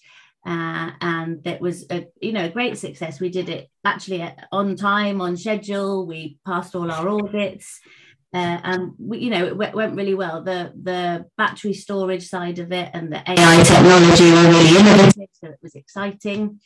uh, 0.48 0.92
and 1.02 1.44
that 1.44 1.60
was 1.60 1.84
a 1.90 2.06
you 2.22 2.32
know 2.32 2.46
a 2.46 2.50
great 2.50 2.78
success. 2.78 3.20
We 3.20 3.28
did 3.28 3.50
it 3.50 3.68
actually 3.84 4.26
on 4.50 4.76
time, 4.76 5.20
on 5.20 5.36
schedule. 5.36 6.06
We 6.06 6.38
passed 6.46 6.74
all 6.74 6.90
our 6.90 7.06
audits, 7.06 7.78
uh, 8.32 8.58
and 8.64 8.92
we, 8.98 9.18
you 9.18 9.28
know 9.28 9.44
it 9.44 9.50
w- 9.50 9.76
went 9.76 9.94
really 9.94 10.14
well. 10.14 10.42
The 10.42 10.72
the 10.82 11.26
battery 11.36 11.74
storage 11.74 12.26
side 12.26 12.60
of 12.60 12.72
it 12.72 12.88
and 12.94 13.12
the 13.12 13.18
AI 13.30 13.62
technology 13.62 14.30
were 14.30 14.48
really 14.48 14.78
innovative, 14.78 15.28
so 15.34 15.48
it 15.48 15.58
was 15.62 15.74
exciting. 15.74 16.60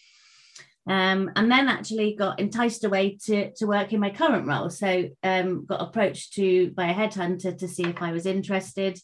Um, 0.87 1.33
and 1.35 1.51
then 1.51 1.69
actually 1.69 2.15
got 2.15 2.41
enticed 2.41 2.85
away 2.85 3.17
to, 3.27 3.53
to 3.55 3.67
work 3.67 3.93
in 3.93 4.01
my 4.01 4.11
current 4.11 4.49
role. 4.49 4.69
So 4.69 5.11
um, 5.23 5.65
got 5.65 5.81
approached 5.81 6.35
to 6.35 6.73
by 6.73 6.91
a 6.91 6.95
headhunter 6.95 7.57
to 7.57 7.69
see 7.69 7.85
if 7.85 8.03
I 8.03 8.11
was 8.11 8.27
interested. 8.27 8.99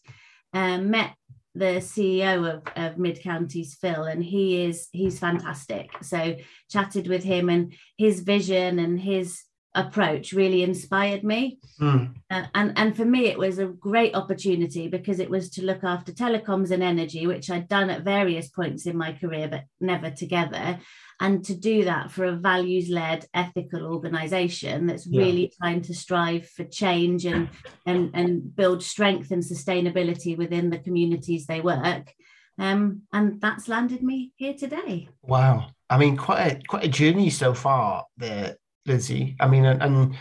Um, 0.52 0.90
met 0.90 1.14
the 1.58 1.80
CEO 1.80 2.54
of, 2.54 2.62
of 2.76 2.98
Mid 2.98 3.22
Counties, 3.22 3.74
Phil, 3.74 4.04
and 4.04 4.22
he 4.22 4.64
is 4.64 4.88
he's 4.92 5.18
fantastic. 5.18 5.90
So 6.02 6.36
chatted 6.70 7.08
with 7.08 7.24
him 7.24 7.48
and 7.48 7.72
his 7.96 8.20
vision 8.20 8.78
and 8.78 9.00
his 9.00 9.42
approach 9.78 10.32
really 10.32 10.62
inspired 10.62 11.22
me. 11.22 11.60
Mm. 11.80 12.14
Uh, 12.28 12.44
and, 12.54 12.72
and 12.76 12.96
for 12.96 13.04
me, 13.04 13.26
it 13.26 13.38
was 13.38 13.58
a 13.58 13.66
great 13.66 14.14
opportunity 14.14 14.88
because 14.88 15.20
it 15.20 15.30
was 15.30 15.50
to 15.50 15.64
look 15.64 15.84
after 15.84 16.12
telecoms 16.12 16.72
and 16.72 16.82
energy, 16.82 17.26
which 17.26 17.48
I'd 17.48 17.68
done 17.68 17.88
at 17.88 18.02
various 18.02 18.48
points 18.48 18.86
in 18.86 18.96
my 18.96 19.12
career, 19.12 19.46
but 19.48 19.64
never 19.80 20.10
together. 20.10 20.80
And 21.20 21.44
to 21.44 21.54
do 21.54 21.84
that 21.84 22.10
for 22.10 22.24
a 22.24 22.36
values 22.36 22.88
led, 22.90 23.26
ethical 23.32 23.86
organization 23.86 24.86
that's 24.86 25.06
yeah. 25.06 25.20
really 25.20 25.52
trying 25.60 25.82
to 25.82 25.94
strive 25.94 26.48
for 26.48 26.64
change 26.64 27.24
and, 27.24 27.48
and, 27.86 28.10
and 28.14 28.54
build 28.54 28.82
strength 28.82 29.30
and 29.30 29.42
sustainability 29.42 30.36
within 30.36 30.70
the 30.70 30.78
communities 30.78 31.46
they 31.46 31.60
work. 31.60 32.12
Um, 32.58 33.02
and 33.12 33.40
that's 33.40 33.68
landed 33.68 34.02
me 34.02 34.32
here 34.34 34.54
today. 34.54 35.08
Wow. 35.22 35.68
I 35.88 35.98
mean, 35.98 36.16
quite 36.16 36.46
a, 36.46 36.60
quite 36.66 36.84
a 36.84 36.88
journey 36.88 37.30
so 37.30 37.54
far 37.54 38.04
there 38.16 38.56
Lizzie. 38.86 39.36
I 39.40 39.46
mean, 39.48 39.64
and, 39.64 39.82
and 39.82 40.16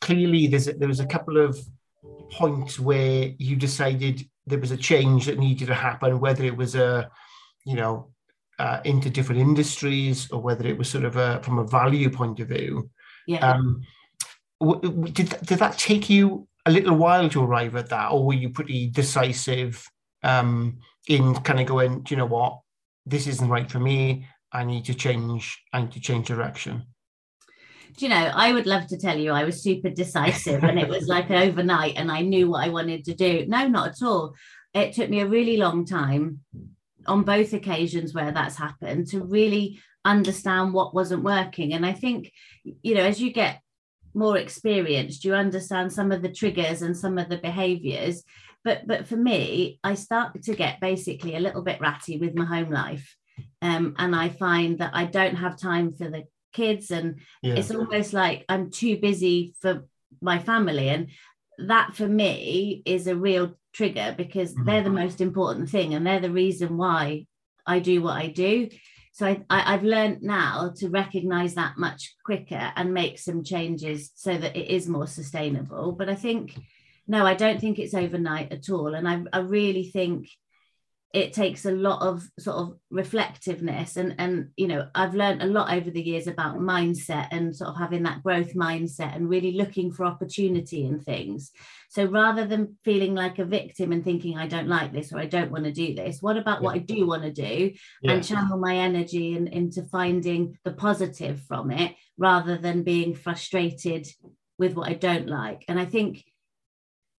clearly 0.00 0.46
there's 0.46 0.68
a, 0.68 0.74
there 0.74 0.88
was 0.88 1.00
a 1.00 1.06
couple 1.06 1.38
of 1.38 1.58
points 2.30 2.78
where 2.78 3.32
you 3.38 3.56
decided 3.56 4.28
there 4.46 4.58
was 4.58 4.70
a 4.70 4.76
change 4.76 5.26
that 5.26 5.38
needed 5.38 5.68
to 5.68 5.74
happen, 5.74 6.20
whether 6.20 6.44
it 6.44 6.56
was 6.56 6.74
a, 6.74 7.10
you 7.64 7.76
know, 7.76 8.10
uh, 8.58 8.80
into 8.84 9.10
different 9.10 9.40
industries 9.40 10.30
or 10.30 10.40
whether 10.40 10.66
it 10.66 10.76
was 10.76 10.88
sort 10.88 11.04
of 11.04 11.16
a 11.16 11.42
from 11.42 11.58
a 11.58 11.66
value 11.66 12.10
point 12.10 12.40
of 12.40 12.48
view. 12.48 12.90
Yeah. 13.26 13.52
Um, 13.52 13.82
did 14.60 15.30
did 15.44 15.58
that 15.58 15.78
take 15.78 16.10
you 16.10 16.46
a 16.66 16.70
little 16.70 16.96
while 16.96 17.28
to 17.30 17.42
arrive 17.42 17.74
at 17.76 17.88
that, 17.88 18.12
or 18.12 18.24
were 18.24 18.34
you 18.34 18.50
pretty 18.50 18.88
decisive 18.88 19.84
um, 20.22 20.78
in 21.08 21.34
kind 21.34 21.60
of 21.60 21.66
going, 21.66 22.02
do 22.02 22.14
you 22.14 22.18
know 22.18 22.26
what, 22.26 22.60
this 23.04 23.26
isn't 23.26 23.48
right 23.48 23.68
for 23.68 23.80
me. 23.80 24.28
I 24.52 24.64
need 24.64 24.84
to 24.84 24.94
change. 24.94 25.60
I 25.72 25.80
need 25.80 25.92
to 25.92 26.00
change 26.00 26.28
direction 26.28 26.86
you 27.98 28.08
know, 28.08 28.30
I 28.34 28.52
would 28.52 28.66
love 28.66 28.86
to 28.88 28.98
tell 28.98 29.18
you 29.18 29.32
I 29.32 29.44
was 29.44 29.62
super 29.62 29.90
decisive 29.90 30.64
and 30.64 30.78
it 30.78 30.88
was 30.88 31.08
like 31.08 31.30
overnight 31.30 31.94
and 31.96 32.10
I 32.10 32.22
knew 32.22 32.50
what 32.50 32.64
I 32.64 32.68
wanted 32.68 33.04
to 33.06 33.14
do. 33.14 33.44
No, 33.46 33.66
not 33.68 33.88
at 33.88 34.02
all. 34.02 34.34
It 34.74 34.94
took 34.94 35.10
me 35.10 35.20
a 35.20 35.26
really 35.26 35.56
long 35.56 35.84
time 35.84 36.40
on 37.06 37.24
both 37.24 37.52
occasions 37.52 38.14
where 38.14 38.32
that's 38.32 38.56
happened 38.56 39.08
to 39.08 39.24
really 39.24 39.80
understand 40.04 40.72
what 40.72 40.94
wasn't 40.94 41.24
working. 41.24 41.72
And 41.74 41.84
I 41.84 41.92
think, 41.92 42.32
you 42.64 42.94
know, 42.94 43.04
as 43.04 43.20
you 43.20 43.32
get 43.32 43.60
more 44.14 44.36
experienced, 44.36 45.24
you 45.24 45.34
understand 45.34 45.92
some 45.92 46.12
of 46.12 46.22
the 46.22 46.32
triggers 46.32 46.82
and 46.82 46.96
some 46.96 47.18
of 47.18 47.28
the 47.28 47.38
behaviors. 47.38 48.22
But 48.64 48.86
but 48.86 49.08
for 49.08 49.16
me, 49.16 49.80
I 49.82 49.94
started 49.94 50.44
to 50.44 50.54
get 50.54 50.80
basically 50.80 51.34
a 51.34 51.40
little 51.40 51.62
bit 51.62 51.80
ratty 51.80 52.18
with 52.18 52.34
my 52.34 52.44
home 52.44 52.70
life. 52.70 53.16
Um, 53.60 53.94
and 53.98 54.14
I 54.14 54.28
find 54.28 54.78
that 54.78 54.92
I 54.94 55.04
don't 55.04 55.36
have 55.36 55.58
time 55.58 55.92
for 55.92 56.08
the 56.08 56.24
kids 56.52 56.90
and 56.90 57.20
yeah. 57.42 57.54
it's 57.54 57.70
almost 57.70 58.12
like 58.12 58.44
i'm 58.48 58.70
too 58.70 58.98
busy 58.98 59.54
for 59.60 59.86
my 60.20 60.38
family 60.38 60.88
and 60.88 61.08
that 61.58 61.94
for 61.94 62.06
me 62.06 62.82
is 62.84 63.06
a 63.06 63.16
real 63.16 63.54
trigger 63.72 64.14
because 64.16 64.52
mm-hmm. 64.52 64.64
they're 64.64 64.82
the 64.82 64.90
most 64.90 65.20
important 65.20 65.68
thing 65.68 65.94
and 65.94 66.06
they're 66.06 66.20
the 66.20 66.30
reason 66.30 66.76
why 66.76 67.26
i 67.66 67.78
do 67.78 68.02
what 68.02 68.16
i 68.16 68.28
do 68.28 68.68
so 69.14 69.26
I, 69.26 69.44
I, 69.50 69.72
have 69.72 69.82
learned 69.82 70.22
now 70.22 70.72
to 70.76 70.88
recognize 70.88 71.54
that 71.54 71.76
much 71.76 72.14
quicker 72.24 72.72
and 72.76 72.94
make 72.94 73.18
some 73.18 73.44
changes 73.44 74.10
so 74.14 74.36
that 74.36 74.56
it 74.56 74.68
is 74.68 74.88
more 74.88 75.06
sustainable 75.06 75.92
but 75.92 76.08
i 76.08 76.14
think 76.14 76.58
no 77.06 77.26
i 77.26 77.34
don't 77.34 77.60
think 77.60 77.78
it's 77.78 77.94
overnight 77.94 78.52
at 78.52 78.70
all 78.70 78.94
and 78.94 79.08
i, 79.08 79.22
I 79.32 79.40
really 79.40 79.84
think 79.84 80.28
it 81.12 81.34
takes 81.34 81.66
a 81.66 81.70
lot 81.70 82.00
of 82.00 82.26
sort 82.38 82.56
of 82.56 82.76
reflectiveness 82.90 83.96
and 83.96 84.14
and 84.18 84.48
you 84.56 84.66
know 84.66 84.88
i've 84.94 85.14
learned 85.14 85.42
a 85.42 85.46
lot 85.46 85.72
over 85.72 85.90
the 85.90 86.02
years 86.02 86.26
about 86.26 86.58
mindset 86.58 87.28
and 87.30 87.54
sort 87.54 87.70
of 87.70 87.78
having 87.78 88.02
that 88.02 88.22
growth 88.22 88.54
mindset 88.54 89.14
and 89.14 89.28
really 89.28 89.52
looking 89.52 89.92
for 89.92 90.04
opportunity 90.04 90.84
in 90.84 90.98
things 90.98 91.50
so 91.90 92.04
rather 92.04 92.46
than 92.46 92.76
feeling 92.82 93.14
like 93.14 93.38
a 93.38 93.44
victim 93.44 93.92
and 93.92 94.04
thinking 94.04 94.38
i 94.38 94.46
don't 94.46 94.68
like 94.68 94.92
this 94.92 95.12
or 95.12 95.18
i 95.18 95.26
don't 95.26 95.50
want 95.50 95.64
to 95.64 95.72
do 95.72 95.94
this 95.94 96.22
what 96.22 96.36
about 96.36 96.60
yeah. 96.60 96.64
what 96.64 96.74
i 96.74 96.78
do 96.78 97.06
want 97.06 97.22
to 97.22 97.32
do 97.32 97.72
yeah. 98.02 98.12
and 98.12 98.24
channel 98.24 98.58
my 98.58 98.76
energy 98.76 99.36
in, 99.36 99.46
into 99.48 99.82
finding 99.84 100.56
the 100.64 100.72
positive 100.72 101.40
from 101.42 101.70
it 101.70 101.94
rather 102.16 102.56
than 102.56 102.82
being 102.82 103.14
frustrated 103.14 104.06
with 104.58 104.74
what 104.74 104.88
i 104.88 104.94
don't 104.94 105.28
like 105.28 105.64
and 105.68 105.78
i 105.78 105.84
think 105.84 106.24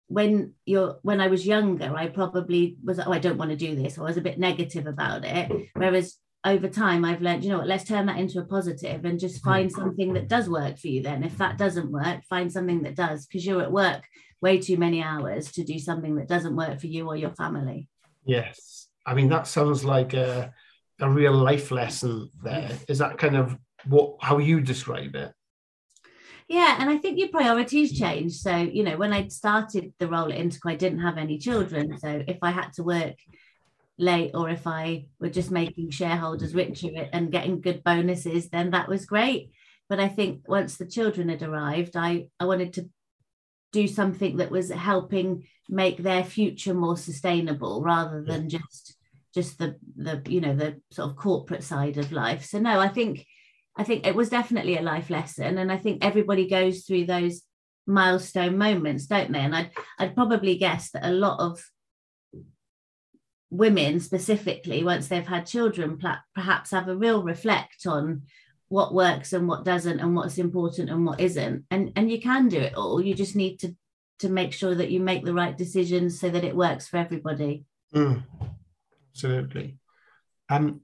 when 0.07 0.53
you're 0.65 0.99
when 1.01 1.21
I 1.21 1.27
was 1.27 1.45
younger, 1.45 1.95
I 1.95 2.07
probably 2.07 2.77
was 2.83 2.99
oh 2.99 3.11
I 3.11 3.19
don't 3.19 3.37
want 3.37 3.51
to 3.51 3.57
do 3.57 3.75
this, 3.75 3.97
or 3.97 4.01
I 4.01 4.07
was 4.07 4.17
a 4.17 4.21
bit 4.21 4.39
negative 4.39 4.87
about 4.87 5.25
it. 5.25 5.49
Mm. 5.49 5.69
Whereas 5.75 6.17
over 6.45 6.67
time, 6.67 7.05
I've 7.05 7.21
learned, 7.21 7.43
you 7.43 7.49
know 7.49 7.59
what, 7.59 7.67
let's 7.67 7.85
turn 7.85 8.05
that 8.07 8.17
into 8.17 8.39
a 8.39 8.45
positive 8.45 9.05
and 9.05 9.19
just 9.19 9.41
mm. 9.41 9.45
find 9.45 9.71
something 9.71 10.13
that 10.13 10.27
does 10.27 10.49
work 10.49 10.77
for 10.77 10.87
you. 10.87 11.01
Then, 11.01 11.23
if 11.23 11.37
that 11.37 11.57
doesn't 11.57 11.91
work, 11.91 12.23
find 12.29 12.51
something 12.51 12.83
that 12.83 12.95
does, 12.95 13.25
because 13.25 13.45
you're 13.45 13.61
at 13.61 13.71
work 13.71 14.03
way 14.41 14.57
too 14.57 14.77
many 14.77 15.01
hours 15.01 15.51
to 15.53 15.63
do 15.63 15.79
something 15.79 16.15
that 16.15 16.27
doesn't 16.27 16.55
work 16.55 16.79
for 16.79 16.87
you 16.87 17.07
or 17.07 17.15
your 17.15 17.33
family. 17.33 17.87
Yes, 18.25 18.87
I 19.05 19.13
mean 19.13 19.29
that 19.29 19.47
sounds 19.47 19.83
like 19.83 20.13
a 20.13 20.53
a 20.99 21.09
real 21.09 21.33
life 21.33 21.71
lesson. 21.71 22.29
There 22.43 22.69
mm. 22.69 22.89
is 22.89 22.99
that 22.99 23.17
kind 23.17 23.37
of 23.37 23.57
what 23.85 24.17
how 24.21 24.37
you 24.37 24.61
describe 24.61 25.15
it. 25.15 25.31
Yeah, 26.47 26.77
and 26.79 26.89
I 26.89 26.97
think 26.97 27.19
your 27.19 27.29
priorities 27.29 27.97
change. 27.97 28.33
So, 28.33 28.55
you 28.55 28.83
know, 28.83 28.97
when 28.97 29.13
I 29.13 29.27
started 29.27 29.93
the 29.99 30.07
role 30.07 30.31
at 30.31 30.37
Intercall, 30.39 30.71
I 30.71 30.75
didn't 30.75 30.99
have 30.99 31.17
any 31.17 31.37
children. 31.37 31.97
So 31.97 32.23
if 32.27 32.37
I 32.41 32.51
had 32.51 32.73
to 32.73 32.83
work 32.83 33.15
late 33.97 34.31
or 34.33 34.49
if 34.49 34.67
I 34.67 35.05
were 35.19 35.29
just 35.29 35.51
making 35.51 35.91
shareholders 35.91 36.53
richer 36.55 37.07
and 37.13 37.31
getting 37.31 37.61
good 37.61 37.83
bonuses, 37.83 38.49
then 38.49 38.71
that 38.71 38.87
was 38.89 39.05
great. 39.05 39.51
But 39.89 39.99
I 39.99 40.07
think 40.07 40.47
once 40.47 40.77
the 40.77 40.87
children 40.87 41.29
had 41.29 41.43
arrived, 41.43 41.95
I, 41.95 42.27
I 42.39 42.45
wanted 42.45 42.73
to 42.73 42.89
do 43.71 43.87
something 43.87 44.37
that 44.37 44.51
was 44.51 44.69
helping 44.69 45.45
make 45.69 45.97
their 45.97 46.23
future 46.23 46.73
more 46.73 46.97
sustainable 46.97 47.81
rather 47.81 48.23
than 48.23 48.49
just 48.49 48.95
just 49.33 49.57
the 49.57 49.75
the 49.95 50.21
you 50.27 50.39
know 50.39 50.55
the 50.55 50.79
sort 50.91 51.09
of 51.09 51.15
corporate 51.15 51.63
side 51.63 51.97
of 51.97 52.11
life 52.11 52.45
so 52.45 52.59
no 52.59 52.79
i 52.79 52.87
think 52.87 53.25
I 53.75 53.83
think 53.83 54.05
it 54.05 54.15
was 54.15 54.29
definitely 54.29 54.77
a 54.77 54.81
life 54.81 55.09
lesson. 55.09 55.57
And 55.57 55.71
I 55.71 55.77
think 55.77 56.03
everybody 56.03 56.47
goes 56.47 56.83
through 56.83 57.05
those 57.05 57.41
milestone 57.87 58.57
moments, 58.57 59.07
don't 59.07 59.31
they? 59.31 59.39
And 59.39 59.55
I'd, 59.55 59.71
I'd 59.99 60.15
probably 60.15 60.57
guess 60.57 60.91
that 60.91 61.05
a 61.05 61.11
lot 61.11 61.39
of 61.39 61.63
women 63.49 63.99
specifically, 63.99 64.83
once 64.83 65.07
they've 65.07 65.27
had 65.27 65.45
children, 65.45 65.99
perhaps 66.35 66.71
have 66.71 66.87
a 66.87 66.95
real 66.95 67.23
reflect 67.23 67.85
on 67.85 68.23
what 68.67 68.93
works 68.93 69.33
and 69.33 69.47
what 69.47 69.65
doesn't 69.65 69.99
and 69.99 70.15
what's 70.15 70.37
important 70.37 70.89
and 70.89 71.05
what 71.05 71.19
isn't. 71.19 71.65
And, 71.69 71.91
and 71.95 72.11
you 72.11 72.19
can 72.19 72.49
do 72.49 72.59
it 72.59 72.75
all. 72.75 73.01
You 73.01 73.13
just 73.13 73.35
need 73.35 73.57
to, 73.59 73.75
to 74.19 74.29
make 74.29 74.53
sure 74.53 74.73
that 74.73 74.89
you 74.89 74.99
make 74.99 75.25
the 75.25 75.33
right 75.33 75.55
decisions 75.55 76.19
so 76.19 76.29
that 76.29 76.43
it 76.43 76.55
works 76.55 76.87
for 76.87 76.97
everybody. 76.97 77.65
Mm, 77.93 78.23
absolutely. 79.11 79.77
Um, 80.49 80.81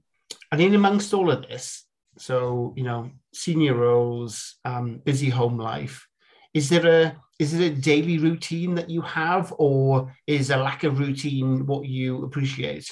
and 0.52 0.60
in 0.60 0.74
amongst 0.74 1.12
all 1.14 1.30
of 1.30 1.42
this, 1.42 1.84
so 2.20 2.74
you 2.76 2.84
know 2.84 3.10
senior 3.32 3.74
roles 3.74 4.56
um, 4.64 5.00
busy 5.04 5.30
home 5.30 5.56
life 5.56 6.06
is 6.52 6.68
there 6.68 6.86
a 6.86 7.16
is 7.38 7.54
it 7.54 7.72
a 7.72 7.74
daily 7.74 8.18
routine 8.18 8.74
that 8.74 8.90
you 8.90 9.00
have 9.00 9.54
or 9.58 10.14
is 10.26 10.50
a 10.50 10.56
lack 10.56 10.84
of 10.84 10.98
routine 10.98 11.66
what 11.66 11.86
you 11.86 12.24
appreciate 12.24 12.86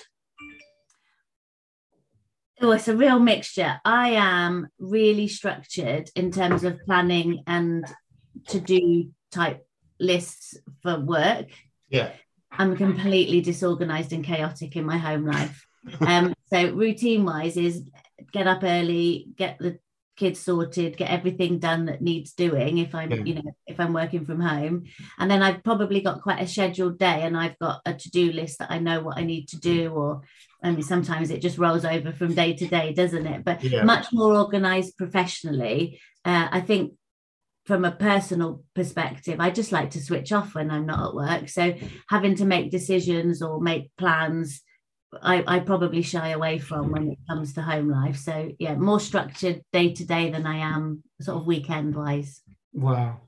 Oh, 2.61 2.73
it's 2.73 2.89
a 2.89 2.97
real 2.97 3.21
mixture. 3.21 3.81
I 3.85 4.11
am 4.11 4.67
really 4.81 5.29
structured 5.29 6.11
in 6.17 6.33
terms 6.33 6.65
of 6.65 6.81
planning 6.85 7.45
and 7.47 7.87
to 8.49 8.59
do 8.59 9.13
type 9.31 9.65
lists 10.01 10.57
for 10.83 10.99
work. 10.99 11.47
Yeah. 11.89 12.11
I'm 12.51 12.77
completely 12.77 13.43
disorganized 13.43 14.13
and 14.13 14.25
chaotic 14.25 14.75
in 14.75 14.85
my 14.85 14.99
home 14.99 15.27
life. 15.27 15.65
Um, 16.01 16.35
so 16.53 16.73
routine 16.73 17.25
wise 17.25 17.57
is 17.57 17.89
get 18.33 18.47
up 18.47 18.63
early, 18.63 19.29
get 19.37 19.59
the 19.59 19.79
kids 20.19 20.41
sorted, 20.41 20.97
get 20.97 21.11
everything 21.11 21.59
done 21.59 21.87
that 21.87 22.03
needs 22.03 22.33
doing 22.33 22.79
if 22.79 22.95
I'm, 22.95 23.11
yeah. 23.11 23.23
you 23.25 23.35
know, 23.35 23.53
if 23.67 23.79
I'm 23.79 23.93
working 23.93 24.25
from 24.25 24.41
home. 24.41 24.85
And 25.19 25.31
then 25.31 25.43
I've 25.43 25.63
probably 25.63 26.01
got 26.01 26.23
quite 26.23 26.43
a 26.43 26.47
scheduled 26.47 26.99
day 26.99 27.23
and 27.23 27.37
I've 27.37 27.59
got 27.59 27.81
a 27.87 27.95
to-do 27.95 28.33
list 28.33 28.59
that 28.59 28.71
I 28.71 28.81
know 28.81 29.01
what 29.01 29.17
I 29.17 29.23
need 29.23 29.49
to 29.49 29.57
do 29.59 29.93
or 29.93 30.23
I 30.61 30.73
mean 30.73 30.83
sometimes 30.83 31.31
it 31.31 31.41
just 31.41 31.57
rolls 31.57 31.85
over 31.85 32.13
from 32.13 32.35
day 32.35 32.55
to 32.55 32.67
day, 32.67 32.93
doesn't 32.93 33.27
it? 33.27 33.45
But 33.45 33.63
yeah. 33.63 33.85
much 33.85 34.09
more 34.13 34.35
organized 34.35 34.97
professionally. 34.97 36.01
Uh, 36.25 36.49
I 36.51 36.61
think 36.61 36.95
from 37.65 37.85
a 37.85 37.93
personal 37.93 38.65
perspective, 38.75 39.39
I 39.39 39.51
just 39.51 39.73
like 39.73 39.91
to 39.91 40.03
switch 40.03 40.33
off 40.33 40.55
when 40.55 40.71
I'm 40.71 40.87
not 40.87 41.11
at 41.11 41.15
work. 41.15 41.49
So 41.49 41.75
having 42.09 42.35
to 42.37 42.45
make 42.45 42.73
decisions 42.73 43.41
or 43.41 43.61
make 43.61 43.95
plans 43.97 44.63
I, 45.23 45.43
I 45.47 45.59
probably 45.61 46.03
shy 46.03 46.31
away 46.31 46.59
from 46.59 46.93
when 46.93 47.09
it 47.09 47.19
comes 47.29 47.55
to 47.55 47.63
home 47.63 47.89
life. 47.91 48.17
So 48.17 48.53
yeah, 48.59 48.75
more 48.75 49.01
structured 49.01 49.63
day 49.73 49.93
to 49.95 50.05
day 50.05 50.31
than 50.31 50.47
I 50.47 50.59
am 50.59 51.03
sort 51.21 51.39
of 51.39 51.47
weekend 51.47 51.95
wise. 51.95 52.43
Wow. 52.73 53.21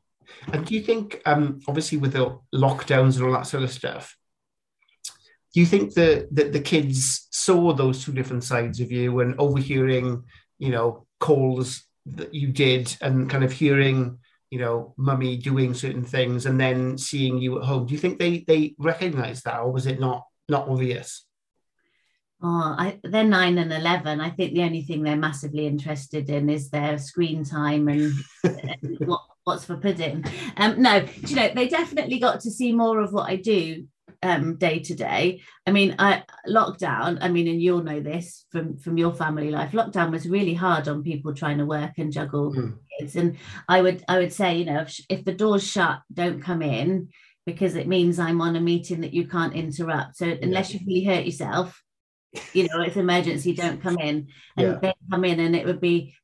And 0.52 0.64
do 0.64 0.74
you 0.74 0.82
think, 0.82 1.20
um, 1.26 1.60
obviously, 1.66 1.98
with 1.98 2.12
the 2.12 2.38
lockdowns 2.54 3.16
and 3.16 3.26
all 3.26 3.32
that 3.32 3.46
sort 3.46 3.62
of 3.62 3.70
stuff, 3.70 4.16
do 5.52 5.60
you 5.60 5.66
think 5.66 5.94
that 5.94 6.28
the, 6.30 6.44
the 6.44 6.60
kids 6.60 7.26
saw 7.32 7.72
those 7.72 8.04
two 8.04 8.12
different 8.12 8.44
sides 8.44 8.78
of 8.78 8.92
you 8.92 9.20
and 9.20 9.34
overhearing, 9.38 10.22
you 10.58 10.70
know, 10.70 11.06
calls 11.18 11.82
that 12.06 12.32
you 12.32 12.48
did 12.48 12.96
and 13.00 13.28
kind 13.28 13.42
of 13.42 13.52
hearing, 13.52 14.18
you 14.50 14.60
know, 14.60 14.94
mummy 14.96 15.36
doing 15.36 15.74
certain 15.74 16.04
things 16.04 16.46
and 16.46 16.60
then 16.60 16.96
seeing 16.96 17.38
you 17.38 17.58
at 17.58 17.64
home? 17.64 17.86
Do 17.86 17.94
you 17.94 17.98
think 17.98 18.18
they 18.18 18.44
they 18.46 18.74
recognized 18.78 19.44
that, 19.44 19.60
or 19.60 19.72
was 19.72 19.86
it 19.86 19.98
not 19.98 20.24
not 20.48 20.68
obvious? 20.68 21.26
Oh, 22.42 22.74
I, 22.78 22.98
they're 23.02 23.24
nine 23.24 23.58
and 23.58 23.72
eleven. 23.72 24.20
I 24.20 24.30
think 24.30 24.54
the 24.54 24.62
only 24.62 24.82
thing 24.82 25.02
they're 25.02 25.16
massively 25.16 25.66
interested 25.66 26.30
in 26.30 26.48
is 26.48 26.70
their 26.70 26.96
screen 26.96 27.44
time 27.44 27.88
and 27.88 28.12
what 29.00 29.20
what's 29.44 29.64
for 29.64 29.76
pudding. 29.76 30.24
Um, 30.56 30.80
no, 30.80 31.04
you 31.26 31.36
know, 31.36 31.50
they 31.54 31.68
definitely 31.68 32.18
got 32.18 32.40
to 32.40 32.50
see 32.50 32.72
more 32.72 33.00
of 33.00 33.12
what 33.12 33.28
I 33.28 33.36
do 33.36 33.86
um, 34.22 34.56
day 34.56 34.78
to 34.80 34.94
day. 34.94 35.42
I 35.66 35.70
mean, 35.70 35.96
I, 35.98 36.22
lockdown. 36.48 37.18
I 37.20 37.28
mean, 37.28 37.48
and 37.48 37.60
you'll 37.60 37.82
know 37.82 38.00
this 38.00 38.46
from 38.50 38.78
from 38.78 38.96
your 38.96 39.12
family 39.12 39.50
life. 39.50 39.72
Lockdown 39.72 40.10
was 40.10 40.28
really 40.28 40.54
hard 40.54 40.88
on 40.88 41.02
people 41.02 41.34
trying 41.34 41.58
to 41.58 41.66
work 41.66 41.92
and 41.98 42.12
juggle 42.12 42.54
mm. 42.54 42.78
kids. 42.98 43.16
And 43.16 43.36
I 43.68 43.82
would 43.82 44.04
I 44.08 44.18
would 44.18 44.32
say, 44.32 44.56
you 44.56 44.64
know, 44.64 44.80
if, 44.80 44.98
if 45.08 45.24
the 45.24 45.34
door's 45.34 45.66
shut, 45.66 46.00
don't 46.12 46.42
come 46.42 46.62
in 46.62 47.08
because 47.46 47.74
it 47.74 47.88
means 47.88 48.18
I'm 48.18 48.40
on 48.40 48.56
a 48.56 48.60
meeting 48.60 49.00
that 49.00 49.14
you 49.14 49.26
can't 49.26 49.54
interrupt. 49.54 50.16
So 50.16 50.36
unless 50.42 50.72
yeah. 50.72 50.80
you 50.80 50.86
really 50.86 51.04
hurt 51.04 51.24
yourself, 51.24 51.82
you 52.52 52.68
know, 52.68 52.80
it's 52.80 52.96
emergency, 52.96 53.54
don't 53.54 53.82
come 53.82 53.98
in. 53.98 54.28
And 54.56 54.66
yeah. 54.66 54.78
they 54.80 54.94
come 55.10 55.24
in 55.24 55.40
and 55.40 55.56
it 55.56 55.66
would 55.66 55.80
be 55.80 56.14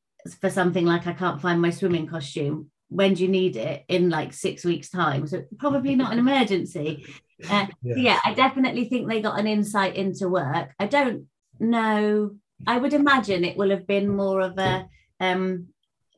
for 0.41 0.49
something 0.49 0.85
like 0.85 1.07
I 1.07 1.13
can't 1.13 1.41
find 1.41 1.61
my 1.61 1.69
swimming 1.69 2.07
costume. 2.07 2.71
When 2.89 3.13
do 3.13 3.23
you 3.23 3.29
need 3.29 3.57
it? 3.57 3.83
In 3.87 4.09
like 4.09 4.33
six 4.33 4.63
weeks 4.63 4.89
time. 4.89 5.27
So 5.27 5.43
probably 5.57 5.95
not 5.95 6.13
an 6.13 6.19
emergency. 6.19 7.05
Uh, 7.51 7.67
yeah. 7.83 7.95
yeah 7.95 8.19
i 8.25 8.33
definitely 8.33 8.85
think 8.85 9.07
they 9.07 9.21
got 9.21 9.39
an 9.39 9.45
insight 9.45 9.95
into 9.95 10.27
work. 10.27 10.73
I 10.79 10.87
don't 10.87 11.27
know. 11.59 12.31
I 12.65 12.79
would 12.79 12.93
imagine 12.93 13.43
it 13.43 13.57
will 13.57 13.69
have 13.69 13.85
been 13.85 14.09
more 14.09 14.41
of 14.41 14.57
a 14.57 14.87
um, 15.19 15.67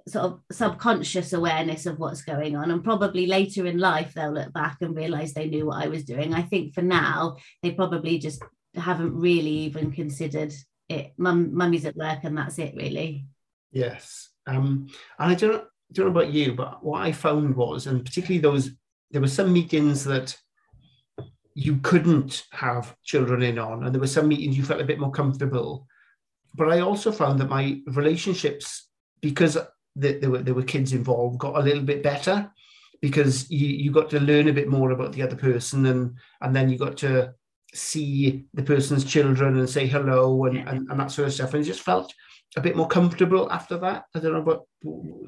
sort 0.07 0.25
of 0.25 0.39
subconscious 0.51 1.33
awareness 1.33 1.85
of 1.85 1.99
what's 1.99 2.21
going 2.21 2.55
on. 2.55 2.71
And 2.71 2.83
probably 2.83 3.25
later 3.25 3.65
in 3.65 3.77
life 3.77 4.13
they'll 4.13 4.31
look 4.31 4.53
back 4.53 4.77
and 4.81 4.95
realize 4.95 5.33
they 5.33 5.49
knew 5.49 5.67
what 5.67 5.83
i 5.83 5.87
was 5.87 6.03
doing. 6.03 6.33
I 6.33 6.43
think 6.43 6.73
for 6.73 6.81
now 6.81 7.35
they 7.61 7.71
probably 7.71 8.17
just 8.17 8.41
haven't 8.75 9.15
really 9.15 9.49
even 9.49 9.91
considered 9.91 10.53
it. 10.87 11.13
Mum, 11.17 11.53
mummy's 11.53 11.85
at 11.85 11.95
work 11.95 12.19
and 12.23 12.37
that's 12.37 12.59
it 12.59 12.73
really. 12.75 13.25
Yes. 13.71 14.29
Um 14.47 14.87
and 15.19 15.31
i 15.31 15.35
don't 15.35 15.63
don't 15.93 16.05
know 16.05 16.19
about 16.19 16.33
you, 16.33 16.53
but 16.53 16.83
what 16.83 17.01
I 17.01 17.11
found 17.11 17.55
was, 17.55 17.87
and 17.87 18.05
particularly 18.05 18.39
those, 18.39 18.71
there 19.11 19.21
were 19.21 19.27
some 19.27 19.51
meetings 19.51 20.03
that 20.05 20.37
you 21.55 21.77
couldn't 21.77 22.45
have 22.51 22.95
children 23.03 23.41
in 23.41 23.57
on, 23.57 23.83
and 23.83 23.93
there 23.93 23.99
were 23.99 24.07
some 24.07 24.27
meetings 24.27 24.57
you 24.57 24.63
felt 24.63 24.81
a 24.81 24.85
bit 24.85 24.99
more 24.99 25.11
comfortable. 25.11 25.87
But 26.53 26.69
I 26.69 26.81
also 26.81 27.11
found 27.11 27.39
that 27.39 27.49
my 27.49 27.81
relationships, 27.87 28.87
because 29.21 29.57
there 29.95 30.29
were 30.29 30.39
there 30.39 30.53
were 30.53 30.63
kids 30.63 30.93
involved, 30.93 31.39
got 31.39 31.57
a 31.57 31.63
little 31.63 31.83
bit 31.83 32.03
better 32.03 32.51
because 33.01 33.49
you, 33.49 33.67
you 33.67 33.91
got 33.91 34.09
to 34.09 34.19
learn 34.19 34.49
a 34.49 34.53
bit 34.53 34.67
more 34.67 34.91
about 34.91 35.13
the 35.13 35.23
other 35.23 35.35
person, 35.35 35.85
and 35.87 36.15
and 36.41 36.55
then 36.55 36.69
you 36.69 36.77
got 36.77 36.97
to 36.97 37.33
see 37.73 38.45
the 38.53 38.63
person's 38.63 39.05
children 39.05 39.57
and 39.57 39.69
say 39.69 39.87
hello 39.87 40.45
and, 40.45 40.57
and, 40.57 40.89
and 40.89 40.99
that 40.99 41.11
sort 41.11 41.27
of 41.27 41.33
stuff. 41.33 41.53
And 41.53 41.63
it 41.63 41.67
just 41.67 41.81
felt 41.81 42.13
a 42.55 42.61
bit 42.61 42.75
more 42.75 42.87
comfortable 42.87 43.51
after 43.51 43.77
that? 43.77 44.05
I 44.15 44.19
don't 44.19 44.33
know, 44.33 44.41
but 44.41 44.63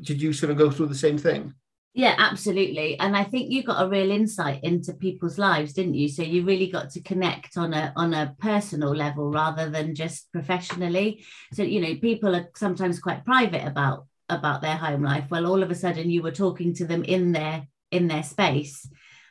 did 0.02 0.22
you 0.22 0.34
sort 0.34 0.52
of 0.52 0.58
go 0.58 0.72
through 0.72 0.88
the 0.88 0.96
same 0.96 1.18
thing? 1.18 1.54
Yeah, 1.94 2.16
absolutely. 2.18 2.98
And 3.00 3.18
I 3.18 3.26
think 3.26 3.52
you 3.52 3.64
got 3.64 3.84
a 3.84 3.90
real 3.90 4.12
insight 4.12 4.64
into 4.64 4.94
people's 4.94 5.38
lives, 5.38 5.74
didn't 5.74 5.96
you? 5.96 6.08
So 6.08 6.24
you 6.24 6.46
really 6.46 6.68
got 6.68 6.90
to 6.92 7.02
connect 7.02 7.58
on 7.58 7.74
a 7.74 7.92
on 7.98 8.14
a 8.14 8.34
personal 8.40 8.96
level 8.96 9.30
rather 9.30 9.70
than 9.70 9.94
just 9.94 10.32
professionally. 10.32 11.26
So, 11.52 11.64
you 11.64 11.82
know, 11.82 11.96
people 11.96 12.34
are 12.34 12.50
sometimes 12.56 13.00
quite 13.00 13.26
private 13.26 13.68
about 13.68 14.06
about 14.30 14.62
their 14.62 14.78
home 14.78 15.04
life. 15.04 15.26
Well, 15.30 15.46
all 15.46 15.62
of 15.62 15.70
a 15.70 15.76
sudden 15.76 16.10
you 16.10 16.24
were 16.24 16.32
talking 16.32 16.74
to 16.76 16.86
them 16.86 17.04
in 17.04 17.34
their 17.34 17.68
in 17.92 18.08
their 18.08 18.24
space. 18.24 18.88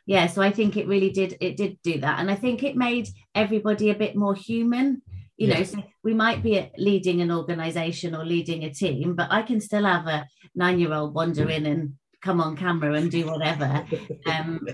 Yeah, 0.07 0.27
so 0.27 0.43
I 0.43 0.51
think 0.51 0.77
it 0.77 0.89
really 0.89 1.11
did 1.11 1.37
it 1.41 1.57
did 1.57 1.79
do 1.83 2.01
that. 2.01 2.19
And 2.21 2.31
I 2.31 2.35
think 2.35 2.63
it 2.63 2.77
made 2.77 3.09
everybody 3.35 3.91
a 3.91 3.95
bit 3.95 4.17
more 4.17 4.35
human. 4.35 5.03
You 5.37 5.49
yeah. 5.49 5.59
know 5.59 5.65
so 5.65 5.83
we 6.03 6.15
might 6.15 6.43
be 6.43 6.71
leading 6.77 7.21
an 7.21 7.31
organization 7.31 8.15
or 8.15 8.25
leading 8.25 8.65
a 8.65 8.75
team 8.75 9.15
but 9.15 9.29
i 9.31 9.41
can 9.41 9.59
still 9.61 9.85
have 9.85 10.07
a 10.07 10.27
nine 10.55 10.79
year 10.79 10.93
old 10.93 11.15
wander 11.15 11.49
in 11.49 11.65
and 11.67 11.95
come 12.23 12.41
on 12.41 12.57
camera 12.57 12.93
and 12.95 13.11
do 13.11 13.27
whatever. 13.27 13.87
Um 14.27 14.67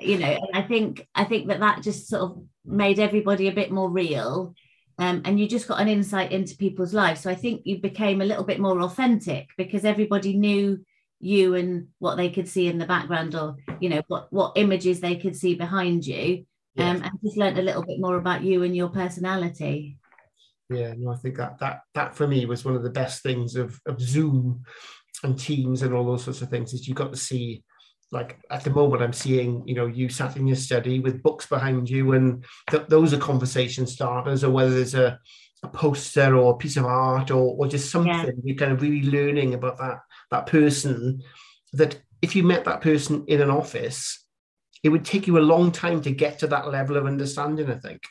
you 0.00 0.18
know 0.18 0.36
i 0.52 0.62
think 0.62 1.06
i 1.14 1.22
think 1.22 1.46
that 1.46 1.60
that 1.60 1.80
just 1.80 2.08
sort 2.08 2.22
of 2.22 2.42
made 2.64 2.98
everybody 2.98 3.46
a 3.48 3.52
bit 3.52 3.70
more 3.70 3.90
real. 3.90 4.54
Um, 4.98 5.22
and 5.24 5.40
you 5.40 5.48
just 5.48 5.68
got 5.68 5.80
an 5.80 5.88
insight 5.88 6.32
into 6.32 6.56
people's 6.56 6.92
lives. 6.92 7.20
So 7.20 7.30
i 7.30 7.34
think 7.36 7.62
you 7.64 7.80
became 7.80 8.20
a 8.20 8.24
little 8.24 8.44
bit 8.44 8.60
more 8.60 8.80
authentic 8.80 9.46
because 9.56 9.84
everybody 9.84 10.36
knew 10.36 10.84
you 11.22 11.54
and 11.54 11.86
what 12.00 12.16
they 12.16 12.28
could 12.28 12.48
see 12.48 12.66
in 12.66 12.78
the 12.78 12.86
background 12.86 13.34
or 13.34 13.56
you 13.80 13.88
know 13.88 14.02
what 14.08 14.32
what 14.32 14.52
images 14.56 15.00
they 15.00 15.16
could 15.16 15.36
see 15.36 15.54
behind 15.54 16.04
you 16.04 16.44
yeah. 16.74 16.90
um, 16.90 17.02
and 17.02 17.12
just 17.24 17.36
learned 17.36 17.58
a 17.58 17.62
little 17.62 17.84
bit 17.84 18.00
more 18.00 18.16
about 18.16 18.42
you 18.42 18.62
and 18.64 18.76
your 18.76 18.88
personality. 18.88 19.98
Yeah, 20.68 20.94
no, 20.96 21.12
I 21.12 21.16
think 21.16 21.36
that 21.36 21.58
that 21.60 21.82
that 21.94 22.14
for 22.14 22.26
me 22.26 22.44
was 22.46 22.64
one 22.64 22.76
of 22.76 22.82
the 22.82 22.90
best 22.90 23.22
things 23.22 23.56
of 23.56 23.80
of 23.86 24.00
Zoom 24.00 24.64
and 25.22 25.38
Teams 25.38 25.82
and 25.82 25.94
all 25.94 26.04
those 26.04 26.24
sorts 26.24 26.42
of 26.42 26.50
things 26.50 26.72
is 26.72 26.88
you 26.88 26.94
got 26.94 27.12
to 27.12 27.18
see 27.18 27.62
like 28.10 28.38
at 28.50 28.62
the 28.62 28.70
moment 28.70 29.02
i'm 29.02 29.12
seeing 29.12 29.66
you 29.66 29.74
know 29.74 29.86
you 29.86 30.08
sat 30.08 30.36
in 30.36 30.46
your 30.46 30.56
study 30.56 31.00
with 31.00 31.22
books 31.22 31.46
behind 31.46 31.88
you 31.88 32.12
and 32.12 32.44
th- 32.70 32.86
those 32.88 33.14
are 33.14 33.18
conversation 33.18 33.86
starters 33.86 34.44
or 34.44 34.50
whether 34.50 34.74
there's 34.74 34.94
a, 34.94 35.18
a 35.62 35.68
poster 35.68 36.36
or 36.36 36.52
a 36.52 36.56
piece 36.56 36.76
of 36.76 36.84
art 36.84 37.30
or, 37.30 37.56
or 37.56 37.66
just 37.66 37.90
something 37.90 38.12
yeah. 38.12 38.30
you're 38.44 38.56
kind 38.56 38.72
of 38.72 38.82
really 38.82 39.10
learning 39.10 39.54
about 39.54 39.78
that 39.78 40.00
that 40.32 40.46
person 40.46 41.22
that 41.72 41.98
if 42.20 42.34
you 42.34 42.42
met 42.42 42.64
that 42.64 42.80
person 42.80 43.24
in 43.28 43.40
an 43.40 43.50
office 43.50 44.22
it 44.82 44.88
would 44.88 45.04
take 45.04 45.26
you 45.26 45.38
a 45.38 45.40
long 45.40 45.70
time 45.70 46.02
to 46.02 46.10
get 46.10 46.38
to 46.40 46.46
that 46.48 46.68
level 46.68 46.96
of 46.96 47.06
understanding, 47.06 47.70
I 47.70 47.76
think. 47.76 48.02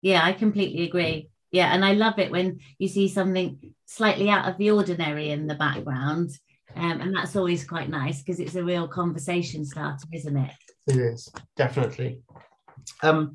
Yeah, 0.00 0.24
I 0.24 0.32
completely 0.32 0.84
agree. 0.84 1.28
Yeah, 1.50 1.72
and 1.72 1.84
I 1.84 1.92
love 1.92 2.18
it 2.18 2.30
when 2.30 2.60
you 2.78 2.88
see 2.88 3.08
something 3.08 3.74
slightly 3.86 4.28
out 4.30 4.48
of 4.48 4.58
the 4.58 4.70
ordinary 4.70 5.30
in 5.30 5.46
the 5.46 5.54
background. 5.54 6.30
Um, 6.76 7.00
and 7.00 7.14
that's 7.14 7.36
always 7.36 7.66
quite 7.66 7.88
nice 7.88 8.22
because 8.22 8.40
it's 8.40 8.56
a 8.56 8.64
real 8.64 8.88
conversation 8.88 9.64
starter, 9.64 10.06
isn't 10.12 10.36
it? 10.36 10.50
It 10.86 10.96
is, 10.96 11.32
definitely. 11.56 12.20
Um, 13.02 13.34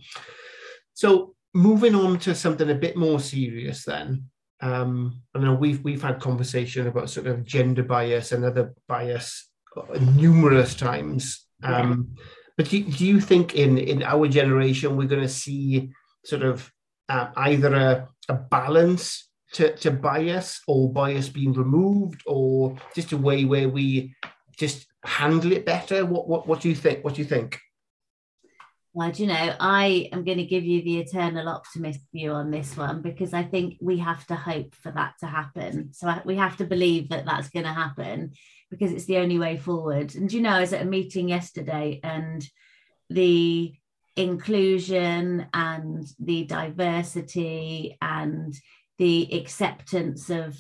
so 0.94 1.36
moving 1.54 1.96
on 1.96 2.20
to 2.20 2.36
something 2.36 2.70
a 2.70 2.76
bit 2.76 2.98
more 2.98 3.20
serious 3.20 3.86
then. 3.86 4.26
Um, 4.62 5.22
I 5.34 5.40
know 5.40 5.54
we've 5.54 5.84
we've 5.84 6.02
had 6.02 6.20
conversation 6.20 6.88
about 6.88 7.10
sort 7.10 7.28
of 7.28 7.46
gender 7.46 7.84
bias 7.84 8.32
and 8.32 8.44
other 8.44 8.74
bias 8.88 9.50
numerous 10.00 10.76
times. 10.76 11.46
Um, 11.64 12.10
yeah. 12.18 12.24
But 12.58 12.70
do, 12.70 12.84
do 12.84 13.06
you 13.06 13.22
think 13.22 13.56
in, 13.56 13.78
in 13.78 14.04
our 14.04 14.28
generation 14.28 14.98
we're 14.98 15.08
going 15.08 15.22
to 15.22 15.30
see 15.30 15.92
sort 16.26 16.44
of 16.44 16.70
uh, 17.08 17.30
either 17.38 17.74
a, 17.74 18.10
a 18.28 18.34
balance 18.34 19.30
to, 19.54 19.76
to 19.78 19.92
bias 19.92 20.62
or 20.68 20.92
bias 20.92 21.30
being 21.30 21.54
removed 21.54 22.22
or 22.26 22.76
just 22.94 23.14
a 23.14 23.18
way 23.18 23.46
where 23.46 23.70
we 23.70 24.14
just 24.58 24.88
handle 25.06 25.52
it 25.54 25.66
better? 25.66 26.06
What, 26.06 26.28
what, 26.28 26.48
what 26.48 26.62
do 26.62 26.70
you 26.70 26.76
think? 26.76 27.04
What 27.04 27.16
do 27.16 27.22
you 27.22 27.28
think? 27.28 27.60
Well, 29.00 29.12
do 29.12 29.24
you 29.24 29.30
know, 29.30 29.56
I 29.62 30.10
am 30.12 30.26
going 30.26 30.40
to 30.40 30.44
give 30.44 30.66
you 30.66 30.84
the 30.84 31.00
eternal 31.00 31.48
optimist 31.48 32.02
view 32.12 32.34
on 32.34 32.52
this 32.52 32.76
one 32.76 33.02
because 33.02 33.34
I 33.34 33.44
think 33.44 33.78
we 33.80 33.98
have 34.00 34.28
to 34.28 34.36
hope 34.36 34.76
for 34.76 34.92
that 34.92 35.14
to 35.22 35.26
happen. 35.26 35.94
So 35.94 36.14
we 36.26 36.36
have 36.36 36.58
to 36.58 36.66
believe 36.66 37.08
that 37.08 37.24
that's 37.24 37.48
going 37.48 37.64
to 37.64 37.72
happen 37.72 38.34
because 38.70 38.92
it's 38.92 39.06
the 39.06 39.20
only 39.20 39.40
way 39.40 39.56
forward. 39.56 40.16
And 40.16 40.30
you 40.30 40.42
know, 40.42 40.50
I 40.50 40.60
was 40.60 40.74
at 40.74 40.82
a 40.82 40.86
meeting 40.86 41.30
yesterday 41.30 42.02
and 42.04 42.46
the 43.10 43.74
inclusion 44.18 45.48
and 45.54 46.06
the 46.20 46.44
diversity 46.44 47.98
and 48.02 48.54
the 48.98 49.34
acceptance 49.34 50.30
of 50.30 50.58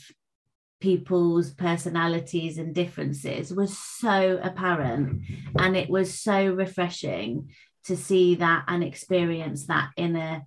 people's 0.80 1.52
personalities 1.52 2.58
and 2.58 2.73
differences 2.73 3.54
was 3.54 3.78
so 3.78 4.39
apparent 4.41 5.23
and 5.58 5.75
it 5.75 5.89
was 5.89 6.21
so 6.21 6.54
refreshing 6.54 7.49
to 7.89 7.97
see 7.97 8.36
that 8.36 8.63
and 8.67 8.84
experience 8.84 9.67
that 9.67 9.89
in 9.97 10.15
a 10.15 10.43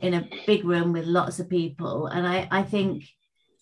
in 0.00 0.14
a 0.14 0.28
big 0.46 0.64
room 0.64 0.92
with 0.92 1.06
lots 1.06 1.40
of 1.40 1.48
people 1.48 2.06
and 2.06 2.26
i 2.26 2.46
i 2.50 2.62
think 2.62 3.04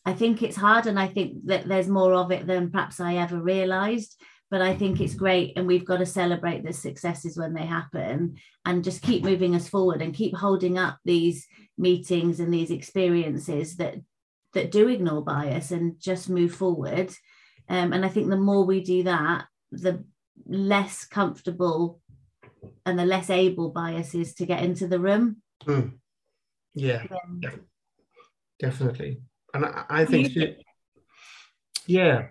I 0.05 0.13
think 0.13 0.43
it's 0.43 0.57
hard, 0.57 0.87
and 0.87 0.99
I 0.99 1.07
think 1.07 1.47
that 1.47 1.67
there's 1.67 1.89
more 1.89 2.15
of 2.15 2.33
it 2.33 2.47
than 2.47 2.71
perhaps 2.71 3.01
I 3.01 3.17
ever 3.17 3.41
realised. 3.41 4.21
but 4.51 4.61
I 4.61 4.75
think 4.75 5.01
it's 5.01 5.15
great. 5.15 5.55
And 5.57 5.67
we've 5.67 5.87
got 5.87 6.01
to 6.01 6.05
celebrate 6.05 6.63
the 6.63 6.75
successes 6.75 7.39
when 7.39 7.55
they 7.55 7.65
happen 7.65 8.37
and 8.67 8.85
just 8.85 9.01
keep 9.01 9.25
moving 9.25 9.55
us 9.55 9.67
forward 9.67 10.03
and 10.03 10.13
keep 10.13 10.37
holding 10.37 10.77
up 10.77 10.99
these 11.07 11.47
meetings 11.79 12.39
and 12.39 12.53
these 12.53 12.71
experiences 12.71 13.77
that 13.77 13.95
that 14.53 14.71
do 14.71 14.89
ignore 14.89 15.25
bias 15.25 15.71
and 15.71 15.99
just 15.99 16.29
move 16.29 16.55
forward. 16.55 17.11
Um, 17.71 17.95
and 17.95 18.05
I 18.05 18.11
think 18.11 18.29
the 18.29 18.37
more 18.37 18.67
we 18.67 18.83
do 18.83 19.05
that, 19.05 19.47
the 19.71 20.05
less 20.47 21.07
comfortable 21.07 22.02
and 22.87 22.99
the 22.99 23.05
less 23.05 23.31
able 23.31 23.71
bias 23.71 24.15
is 24.15 24.35
to 24.35 24.47
get 24.47 24.63
into 24.63 24.87
the 24.87 24.99
room. 24.99 25.43
Mm. 25.65 25.99
Yeah, 26.75 27.05
yeah, 27.41 27.51
definitely. 28.59 29.21
And 29.55 29.67
I, 29.67 29.85
I 29.89 30.05
think, 30.05 30.33
yeah, 31.87 32.29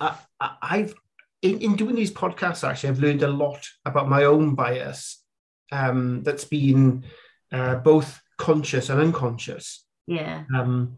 I, 0.00 0.16
have 0.60 0.94
in, 1.42 1.60
in, 1.60 1.76
doing 1.76 1.94
these 1.94 2.12
podcasts, 2.12 2.68
actually, 2.68 2.90
I've 2.90 2.98
learned 2.98 3.22
a 3.22 3.28
lot 3.28 3.64
about 3.84 4.08
my 4.08 4.24
own 4.24 4.54
bias 4.54 5.22
um, 5.70 6.22
that's 6.22 6.44
been 6.44 7.04
uh, 7.52 7.76
both 7.76 8.20
conscious 8.38 8.88
and 8.88 9.00
unconscious. 9.00 9.84
Yeah. 10.06 10.44
Um, 10.54 10.96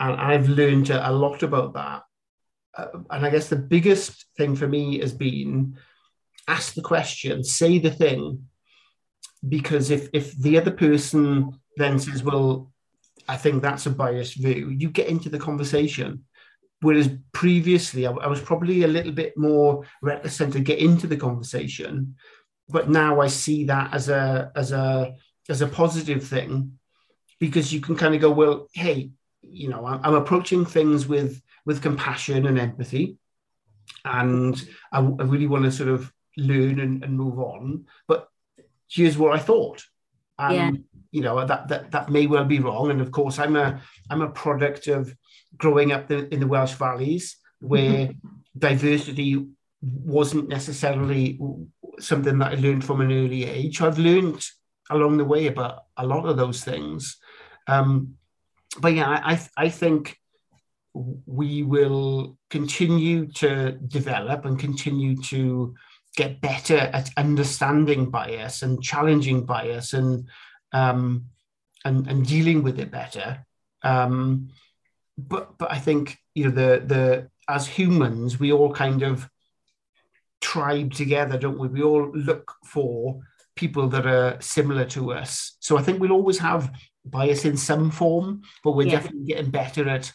and 0.00 0.20
I've 0.20 0.48
learned 0.48 0.90
a 0.90 1.12
lot 1.12 1.42
about 1.42 1.74
that. 1.74 2.02
Uh, 2.76 3.00
and 3.10 3.26
I 3.26 3.30
guess 3.30 3.48
the 3.48 3.56
biggest 3.56 4.26
thing 4.36 4.54
for 4.54 4.68
me 4.68 5.00
has 5.00 5.12
been 5.12 5.76
ask 6.48 6.74
the 6.74 6.82
question, 6.82 7.44
say 7.44 7.78
the 7.78 7.90
thing, 7.90 8.48
because 9.46 9.90
if 9.90 10.08
if 10.12 10.36
the 10.38 10.58
other 10.58 10.72
person 10.72 11.52
then 11.76 11.98
says, 11.98 12.24
"Well, 12.24 12.72
I 13.28 13.36
think 13.36 13.62
that's 13.62 13.86
a 13.86 13.90
biased 13.90 14.36
view," 14.36 14.70
you 14.70 14.90
get 14.90 15.08
into 15.08 15.28
the 15.28 15.38
conversation. 15.38 16.24
Whereas 16.80 17.10
previously, 17.32 18.06
I, 18.06 18.12
I 18.12 18.28
was 18.28 18.40
probably 18.40 18.84
a 18.84 18.88
little 18.88 19.12
bit 19.12 19.36
more 19.36 19.84
reticent 20.00 20.52
to 20.54 20.60
get 20.60 20.78
into 20.78 21.06
the 21.06 21.16
conversation, 21.16 22.16
but 22.68 22.88
now 22.88 23.20
I 23.20 23.28
see 23.28 23.64
that 23.64 23.92
as 23.92 24.08
a 24.08 24.50
as 24.56 24.72
a 24.72 25.14
as 25.48 25.60
a 25.60 25.68
positive 25.68 26.26
thing 26.26 26.78
because 27.40 27.72
you 27.72 27.80
can 27.80 27.96
kind 27.96 28.14
of 28.14 28.20
go, 28.20 28.30
well, 28.30 28.68
hey, 28.72 29.10
you 29.42 29.68
know, 29.68 29.86
I'm, 29.86 30.00
I'm 30.02 30.14
approaching 30.14 30.64
things 30.64 31.06
with 31.06 31.40
with 31.66 31.82
compassion 31.82 32.46
and 32.46 32.58
empathy, 32.58 33.18
and 34.04 34.60
I, 34.92 34.98
I 34.98 35.22
really 35.22 35.46
want 35.46 35.64
to 35.64 35.72
sort 35.72 35.90
of 35.90 36.12
learn 36.38 36.80
and, 36.80 37.04
and, 37.04 37.16
move 37.16 37.38
on. 37.38 37.86
But 38.06 38.28
here's 38.88 39.18
what 39.18 39.34
I 39.34 39.38
thought, 39.38 39.84
and 40.38 40.54
yeah. 40.54 40.82
you 41.10 41.22
know 41.22 41.44
that 41.44 41.68
that 41.68 41.90
that 41.90 42.10
may 42.10 42.26
well 42.26 42.44
be 42.44 42.60
wrong. 42.60 42.90
And 42.90 43.00
of 43.00 43.10
course, 43.10 43.38
I'm 43.38 43.56
a 43.56 43.80
I'm 44.08 44.22
a 44.22 44.30
product 44.30 44.86
of 44.86 45.14
growing 45.56 45.92
up 45.92 46.08
the, 46.08 46.32
in 46.32 46.40
the 46.40 46.46
Welsh 46.46 46.74
valleys 46.74 47.36
where 47.60 48.10
diversity 48.56 49.46
wasn't 49.80 50.48
necessarily 50.48 51.38
something 51.98 52.38
that 52.38 52.52
I 52.52 52.54
learned 52.54 52.84
from 52.84 53.00
an 53.00 53.12
early 53.12 53.44
age. 53.44 53.80
I've 53.80 53.98
learned 53.98 54.44
along 54.90 55.16
the 55.16 55.24
way 55.24 55.46
about 55.46 55.84
a 55.96 56.06
lot 56.06 56.26
of 56.26 56.36
those 56.36 56.62
things. 56.62 57.18
Um, 57.66 58.14
but 58.80 58.94
yeah, 58.94 59.08
I, 59.08 59.40
I 59.56 59.68
think 59.68 60.16
we 60.94 61.62
will 61.62 62.36
continue 62.50 63.26
to 63.26 63.72
develop 63.72 64.44
and 64.44 64.58
continue 64.58 65.20
to 65.22 65.74
get 66.18 66.40
better 66.40 66.76
at 66.76 67.10
understanding 67.16 68.10
bias 68.10 68.62
and 68.62 68.82
challenging 68.82 69.46
bias 69.46 69.92
and 69.92 70.28
um, 70.72 71.26
and, 71.84 72.08
and 72.08 72.26
dealing 72.26 72.64
with 72.64 72.80
it 72.80 72.90
better. 72.90 73.46
Um, 73.82 74.48
but 75.16 75.56
but 75.58 75.70
I 75.70 75.78
think 75.78 76.18
you 76.34 76.44
know 76.44 76.50
the 76.50 76.82
the 76.84 77.30
as 77.48 77.68
humans 77.68 78.40
we 78.40 78.52
all 78.52 78.72
kind 78.72 79.02
of 79.02 79.30
tribe 80.40 80.92
together, 80.92 81.38
don't 81.38 81.58
we? 81.58 81.68
We 81.68 81.82
all 81.82 82.10
look 82.12 82.52
for 82.64 83.20
people 83.54 83.88
that 83.88 84.06
are 84.06 84.40
similar 84.40 84.86
to 84.86 85.12
us. 85.12 85.56
So 85.60 85.78
I 85.78 85.82
think 85.82 86.00
we'll 86.00 86.18
always 86.20 86.38
have 86.38 86.72
bias 87.04 87.44
in 87.44 87.56
some 87.56 87.90
form, 87.92 88.42
but 88.64 88.72
we're 88.72 88.88
yeah. 88.88 88.96
definitely 88.96 89.26
getting 89.26 89.50
better 89.50 89.88
at 89.88 90.12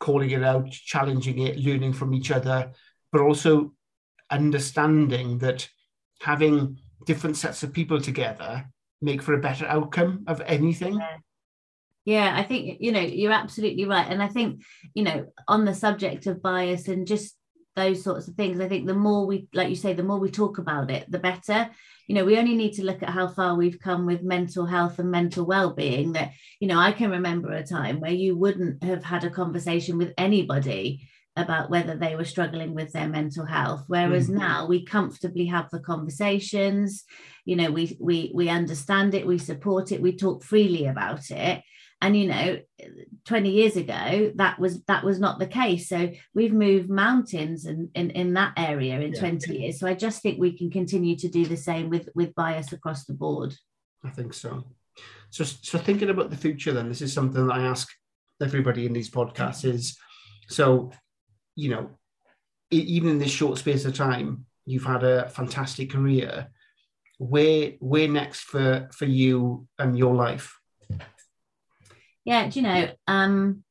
calling 0.00 0.30
it 0.30 0.42
out, 0.42 0.70
challenging 0.70 1.38
it, 1.46 1.58
learning 1.58 1.92
from 1.92 2.14
each 2.14 2.30
other, 2.30 2.72
but 3.12 3.20
also 3.20 3.75
understanding 4.30 5.38
that 5.38 5.68
having 6.20 6.78
different 7.04 7.36
sets 7.36 7.62
of 7.62 7.72
people 7.72 8.00
together 8.00 8.64
make 9.00 9.22
for 9.22 9.34
a 9.34 9.40
better 9.40 9.66
outcome 9.66 10.24
of 10.26 10.40
anything. 10.46 10.94
Yeah. 10.94 11.16
yeah, 12.04 12.34
I 12.36 12.42
think 12.42 12.78
you 12.80 12.92
know 12.92 13.00
you're 13.00 13.32
absolutely 13.32 13.84
right, 13.84 14.06
and 14.08 14.22
I 14.22 14.28
think 14.28 14.62
you 14.94 15.04
know 15.04 15.26
on 15.46 15.64
the 15.64 15.74
subject 15.74 16.26
of 16.26 16.42
bias 16.42 16.88
and 16.88 17.06
just 17.06 17.36
those 17.74 18.02
sorts 18.02 18.26
of 18.26 18.34
things, 18.34 18.58
I 18.58 18.68
think 18.68 18.86
the 18.86 18.94
more 18.94 19.26
we, 19.26 19.48
like 19.52 19.68
you 19.68 19.76
say, 19.76 19.92
the 19.92 20.02
more 20.02 20.18
we 20.18 20.30
talk 20.30 20.56
about 20.56 20.90
it, 20.90 21.10
the 21.10 21.18
better 21.18 21.68
you 22.06 22.14
know 22.14 22.24
we 22.24 22.38
only 22.38 22.54
need 22.54 22.72
to 22.74 22.84
look 22.84 23.02
at 23.02 23.10
how 23.10 23.28
far 23.28 23.56
we've 23.56 23.80
come 23.80 24.06
with 24.06 24.22
mental 24.22 24.64
health 24.64 24.98
and 24.98 25.10
mental 25.10 25.44
well-being 25.44 26.12
that 26.12 26.32
you 26.60 26.68
know 26.68 26.78
i 26.78 26.92
can 26.92 27.10
remember 27.10 27.52
a 27.52 27.66
time 27.66 28.00
where 28.00 28.12
you 28.12 28.36
wouldn't 28.36 28.82
have 28.82 29.04
had 29.04 29.24
a 29.24 29.30
conversation 29.30 29.98
with 29.98 30.12
anybody 30.16 31.08
about 31.36 31.70
whether 31.70 31.94
they 31.94 32.16
were 32.16 32.24
struggling 32.24 32.74
with 32.74 32.92
their 32.92 33.08
mental 33.08 33.44
health. 33.44 33.84
Whereas 33.86 34.28
mm-hmm. 34.28 34.38
now 34.38 34.66
we 34.66 34.84
comfortably 34.84 35.46
have 35.46 35.68
the 35.70 35.80
conversations 35.80 37.04
you 37.46 37.56
know 37.56 37.70
we 37.70 37.96
we 37.98 38.32
we 38.34 38.50
understand 38.50 39.14
it 39.14 39.26
we 39.26 39.38
support 39.38 39.92
it 39.92 40.02
we 40.02 40.14
talk 40.14 40.42
freely 40.42 40.86
about 40.86 41.30
it. 41.30 41.62
And 42.02 42.14
you 42.14 42.28
know 42.28 42.58
20 43.24 43.50
years 43.50 43.76
ago 43.76 44.32
that 44.34 44.58
was 44.58 44.82
that 44.84 45.04
was 45.04 45.18
not 45.18 45.38
the 45.38 45.46
case. 45.46 45.88
So 45.88 46.12
we've 46.34 46.52
moved 46.52 46.90
mountains 46.90 47.64
and 47.64 47.88
in, 47.94 48.10
in 48.10 48.34
that 48.34 48.52
area 48.56 49.00
in 49.00 49.12
yeah. 49.14 49.20
20 49.20 49.58
years. 49.58 49.80
So 49.80 49.86
i 49.86 49.94
just 49.94 50.22
think 50.22 50.38
we 50.38 50.56
can 50.56 50.70
continue 50.70 51.16
to 51.16 51.28
do 51.28 51.46
the 51.46 51.56
same 51.56 51.88
with 51.88 52.08
with 52.14 52.34
bias 52.34 52.72
across 52.72 53.04
the 53.04 53.14
board. 53.14 53.54
I 54.04 54.10
think 54.10 54.34
so. 54.34 54.64
So 55.30 55.44
so 55.44 55.78
thinking 55.78 56.10
about 56.10 56.30
the 56.30 56.36
future 56.36 56.72
then 56.72 56.88
this 56.88 57.02
is 57.02 57.12
something 57.12 57.46
that 57.46 57.54
i 57.54 57.62
ask 57.62 57.88
everybody 58.40 58.86
in 58.86 58.92
these 58.92 59.10
podcasts 59.10 59.64
is 59.64 59.98
so 60.48 60.90
you 61.56 61.70
know 61.70 61.90
even 62.70 63.10
in 63.10 63.18
this 63.18 63.30
short 63.30 63.58
space 63.58 63.84
of 63.84 63.94
time 63.94 64.46
you've 64.64 64.84
had 64.84 65.02
a 65.02 65.28
fantastic 65.28 65.90
career 65.90 66.48
where 67.18 67.72
where 67.80 68.08
next 68.08 68.40
for 68.40 68.88
for 68.92 69.06
you 69.06 69.66
and 69.78 69.98
your 69.98 70.14
life 70.14 70.56
yeah, 72.26 72.48
do 72.48 72.58
you 72.58 72.66
know, 72.66 72.88
um, 73.06 73.62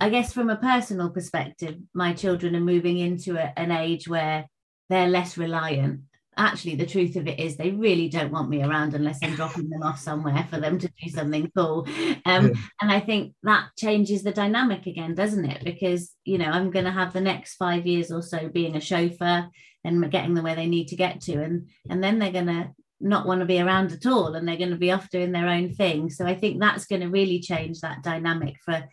I 0.00 0.08
guess 0.08 0.32
from 0.32 0.48
a 0.48 0.56
personal 0.56 1.10
perspective, 1.10 1.76
my 1.92 2.14
children 2.14 2.56
are 2.56 2.60
moving 2.60 2.96
into 2.96 3.36
a, 3.36 3.52
an 3.58 3.70
age 3.70 4.08
where 4.08 4.46
they're 4.88 5.06
less 5.06 5.36
reliant. 5.36 6.00
Actually, 6.38 6.76
the 6.76 6.86
truth 6.86 7.16
of 7.16 7.26
it 7.26 7.38
is, 7.38 7.56
they 7.56 7.70
really 7.72 8.08
don't 8.08 8.32
want 8.32 8.48
me 8.48 8.62
around 8.62 8.94
unless 8.94 9.18
I'm 9.22 9.34
dropping 9.34 9.68
them 9.68 9.82
off 9.82 9.98
somewhere 9.98 10.46
for 10.48 10.58
them 10.58 10.78
to 10.78 10.88
do 10.88 11.10
something 11.10 11.50
cool. 11.56 11.86
Um, 12.24 12.48
yeah. 12.48 12.54
And 12.80 12.92
I 12.92 13.00
think 13.00 13.34
that 13.42 13.70
changes 13.76 14.22
the 14.22 14.32
dynamic 14.32 14.86
again, 14.86 15.14
doesn't 15.14 15.44
it? 15.44 15.64
Because, 15.64 16.12
you 16.24 16.38
know, 16.38 16.46
I'm 16.46 16.70
going 16.70 16.84
to 16.84 16.90
have 16.90 17.12
the 17.12 17.20
next 17.20 17.56
five 17.56 17.86
years 17.86 18.10
or 18.10 18.22
so 18.22 18.48
being 18.48 18.76
a 18.76 18.80
chauffeur 18.80 19.48
and 19.84 20.10
getting 20.10 20.34
them 20.34 20.44
where 20.44 20.56
they 20.56 20.66
need 20.66 20.88
to 20.88 20.96
get 20.96 21.20
to. 21.22 21.42
And, 21.42 21.68
and 21.90 22.02
then 22.02 22.18
they're 22.18 22.32
going 22.32 22.46
to 22.46 22.70
not 23.00 23.26
want 23.26 23.40
to 23.40 23.46
be 23.46 23.60
around 23.60 23.92
at 23.92 24.06
all 24.06 24.34
and 24.34 24.46
they're 24.46 24.56
going 24.56 24.70
to 24.70 24.76
be 24.76 24.90
off 24.90 25.10
doing 25.10 25.30
their 25.30 25.48
own 25.48 25.72
thing 25.72 26.10
so 26.10 26.26
i 26.26 26.34
think 26.34 26.58
that's 26.58 26.86
going 26.86 27.00
to 27.00 27.08
really 27.08 27.38
change 27.38 27.80
that 27.80 28.02
dynamic 28.02 28.56
for 28.64 28.84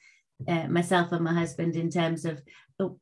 uh, 0.48 0.68
myself 0.68 1.12
and 1.12 1.24
my 1.24 1.34
husband 1.34 1.76
in 1.76 1.90
terms 1.90 2.26
of 2.26 2.42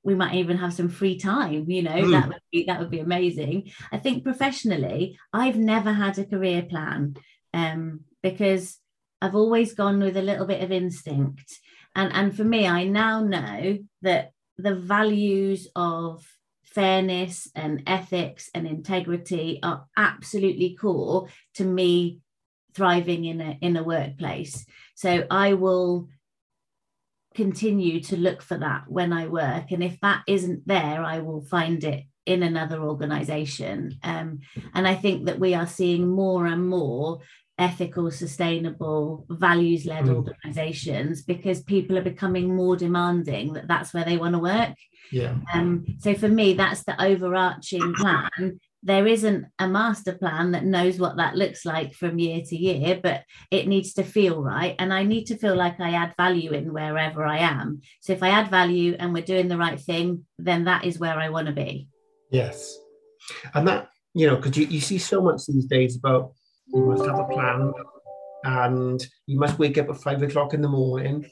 we 0.04 0.14
might 0.14 0.36
even 0.36 0.58
have 0.58 0.74
some 0.74 0.90
free 0.90 1.18
time 1.18 1.70
you 1.70 1.82
know 1.82 1.92
mm. 1.92 2.12
that 2.12 2.28
would 2.28 2.42
be 2.52 2.66
that 2.66 2.80
would 2.80 2.92
be 2.92 3.00
amazing. 3.00 3.72
I 3.92 3.98
think 3.98 4.24
professionally 4.24 5.18
i've 5.32 5.58
never 5.58 5.92
had 5.92 6.18
a 6.18 6.26
career 6.26 6.64
plan 6.64 7.16
um, 7.54 8.02
because 8.22 8.78
i've 9.22 9.36
always 9.36 9.74
gone 9.74 10.00
with 10.00 10.18
a 10.18 10.22
little 10.22 10.46
bit 10.46 10.64
of 10.64 10.72
instinct. 10.72 11.60
And 11.96 12.12
and 12.14 12.36
for 12.36 12.44
me 12.44 12.68
i 12.68 12.84
now 12.84 13.24
know 13.24 13.80
that 14.02 14.32
the 14.58 14.76
values 14.76 15.68
of 15.76 16.26
fairness 16.64 17.48
and 17.56 17.84
ethics 17.86 18.50
and 18.56 18.68
integrity 18.68 19.60
are 19.62 19.86
absolutely 19.96 20.76
core 20.76 21.28
to 21.54 21.64
me 21.64 22.20
thriving 22.74 23.26
in 23.26 23.42
a 23.42 23.58
in 23.62 23.76
a 23.78 23.84
workplace. 23.84 24.66
So 24.96 25.26
i 25.30 25.54
will 25.54 26.10
continue 27.34 28.00
to 28.02 28.18
look 28.18 28.42
for 28.42 28.58
that 28.58 28.84
when 28.88 29.14
i 29.14 29.28
work 29.28 29.72
and 29.72 29.84
if 29.84 30.00
that 30.02 30.24
isn't 30.28 30.66
there 30.68 31.04
i 31.04 31.20
will 31.20 31.42
find 31.42 31.84
it 31.84 32.04
in 32.26 32.44
another 32.44 32.82
organization 32.82 33.94
um, 34.04 34.40
and 34.74 34.88
i 34.88 34.96
think 34.96 35.26
that 35.26 35.40
we 35.40 35.54
are 35.54 35.68
seeing 35.68 36.08
more 36.08 36.46
and 36.46 36.68
more 36.68 37.20
ethical 37.60 38.10
sustainable 38.10 39.26
values 39.30 39.86
led 39.86 40.06
mm. 40.06 40.16
organizations 40.16 41.22
because 41.22 41.62
people 41.62 41.98
are 41.98 42.04
becoming 42.04 42.56
more 42.56 42.76
demanding 42.76 43.54
that 43.54 43.68
that's 43.68 43.94
where 43.94 44.06
they 44.06 44.18
want 44.18 44.34
to 44.34 44.40
work 44.40 44.74
yeah. 45.12 45.36
Um, 45.54 45.86
so 46.00 46.16
for 46.16 46.28
me, 46.28 46.54
that's 46.54 46.84
the 46.84 47.00
overarching 47.00 47.94
plan 47.94 48.60
there 48.84 49.08
isn't 49.08 49.46
a 49.60 49.68
master 49.68 50.14
plan 50.14 50.52
that 50.52 50.66
knows 50.66 51.00
what 51.00 51.16
that 51.18 51.38
looks 51.38 51.66
like 51.66 51.94
from 51.94 52.20
year 52.20 52.42
to 52.46 52.56
year, 52.56 53.00
but 53.02 53.24
it 53.50 53.68
needs 53.68 53.94
to 53.94 54.04
feel 54.04 54.44
right. 54.44 54.76
And 54.78 54.94
I 54.94 55.04
need 55.04 55.26
to 55.26 55.38
feel 55.38 55.56
like 55.56 55.80
I 55.80 55.92
add 55.92 56.14
value 56.18 56.52
in 56.52 56.74
wherever 56.74 57.24
I 57.24 57.38
am. 57.38 57.82
So 58.02 58.12
if 58.12 58.22
I 58.22 58.30
add 58.30 58.52
value 58.52 58.96
and 59.00 59.14
we're 59.14 59.24
doing 59.24 59.48
the 59.48 59.58
right 59.58 59.80
thing, 59.80 60.26
then 60.38 60.66
that 60.66 60.84
is 60.84 61.00
where 61.00 61.18
I 61.18 61.30
want 61.30 61.48
to 61.48 61.54
be. 61.54 61.88
Yes. 62.30 62.78
And 63.54 63.66
that, 63.70 63.90
you 64.14 64.28
know, 64.28 64.36
because 64.36 64.58
you, 64.58 64.66
you 64.66 64.82
see 64.82 64.98
so 64.98 65.22
much 65.22 65.46
these 65.48 65.66
days 65.66 65.96
about 65.96 66.34
you 66.68 66.86
must 66.86 67.06
have 67.06 67.20
a 67.20 67.26
plan 67.26 67.72
and 68.44 69.08
you 69.28 69.40
must 69.40 69.60
wake 69.60 69.78
up 69.78 69.90
at 69.90 69.98
five 69.98 70.22
o'clock 70.22 70.54
in 70.54 70.62
the 70.62 70.68
morning 70.68 71.26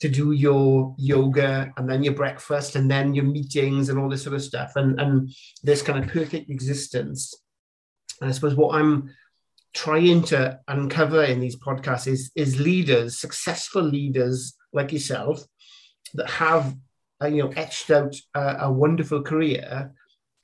to 0.00 0.08
do 0.08 0.32
your 0.32 0.94
yoga 0.98 1.72
and 1.76 1.88
then 1.88 2.02
your 2.02 2.14
breakfast 2.14 2.76
and 2.76 2.90
then 2.90 3.14
your 3.14 3.24
meetings 3.24 3.88
and 3.88 3.98
all 3.98 4.08
this 4.08 4.22
sort 4.22 4.34
of 4.34 4.42
stuff 4.42 4.72
and 4.76 5.00
and 5.00 5.30
this 5.62 5.82
kind 5.82 6.02
of 6.02 6.10
perfect 6.10 6.50
existence. 6.50 7.34
And 8.20 8.28
i 8.28 8.32
suppose 8.32 8.54
what 8.54 8.74
i'm 8.74 9.10
trying 9.72 10.22
to 10.22 10.58
uncover 10.68 11.22
in 11.24 11.40
these 11.40 11.56
podcasts 11.56 12.06
is 12.06 12.30
is 12.34 12.60
leaders 12.60 13.18
successful 13.18 13.82
leaders 13.82 14.54
like 14.72 14.92
yourself 14.92 15.42
that 16.14 16.28
have 16.28 16.74
uh, 17.22 17.28
you 17.28 17.42
know 17.42 17.52
etched 17.56 17.90
out 17.90 18.14
a, 18.34 18.56
a 18.62 18.72
wonderful 18.72 19.22
career 19.22 19.92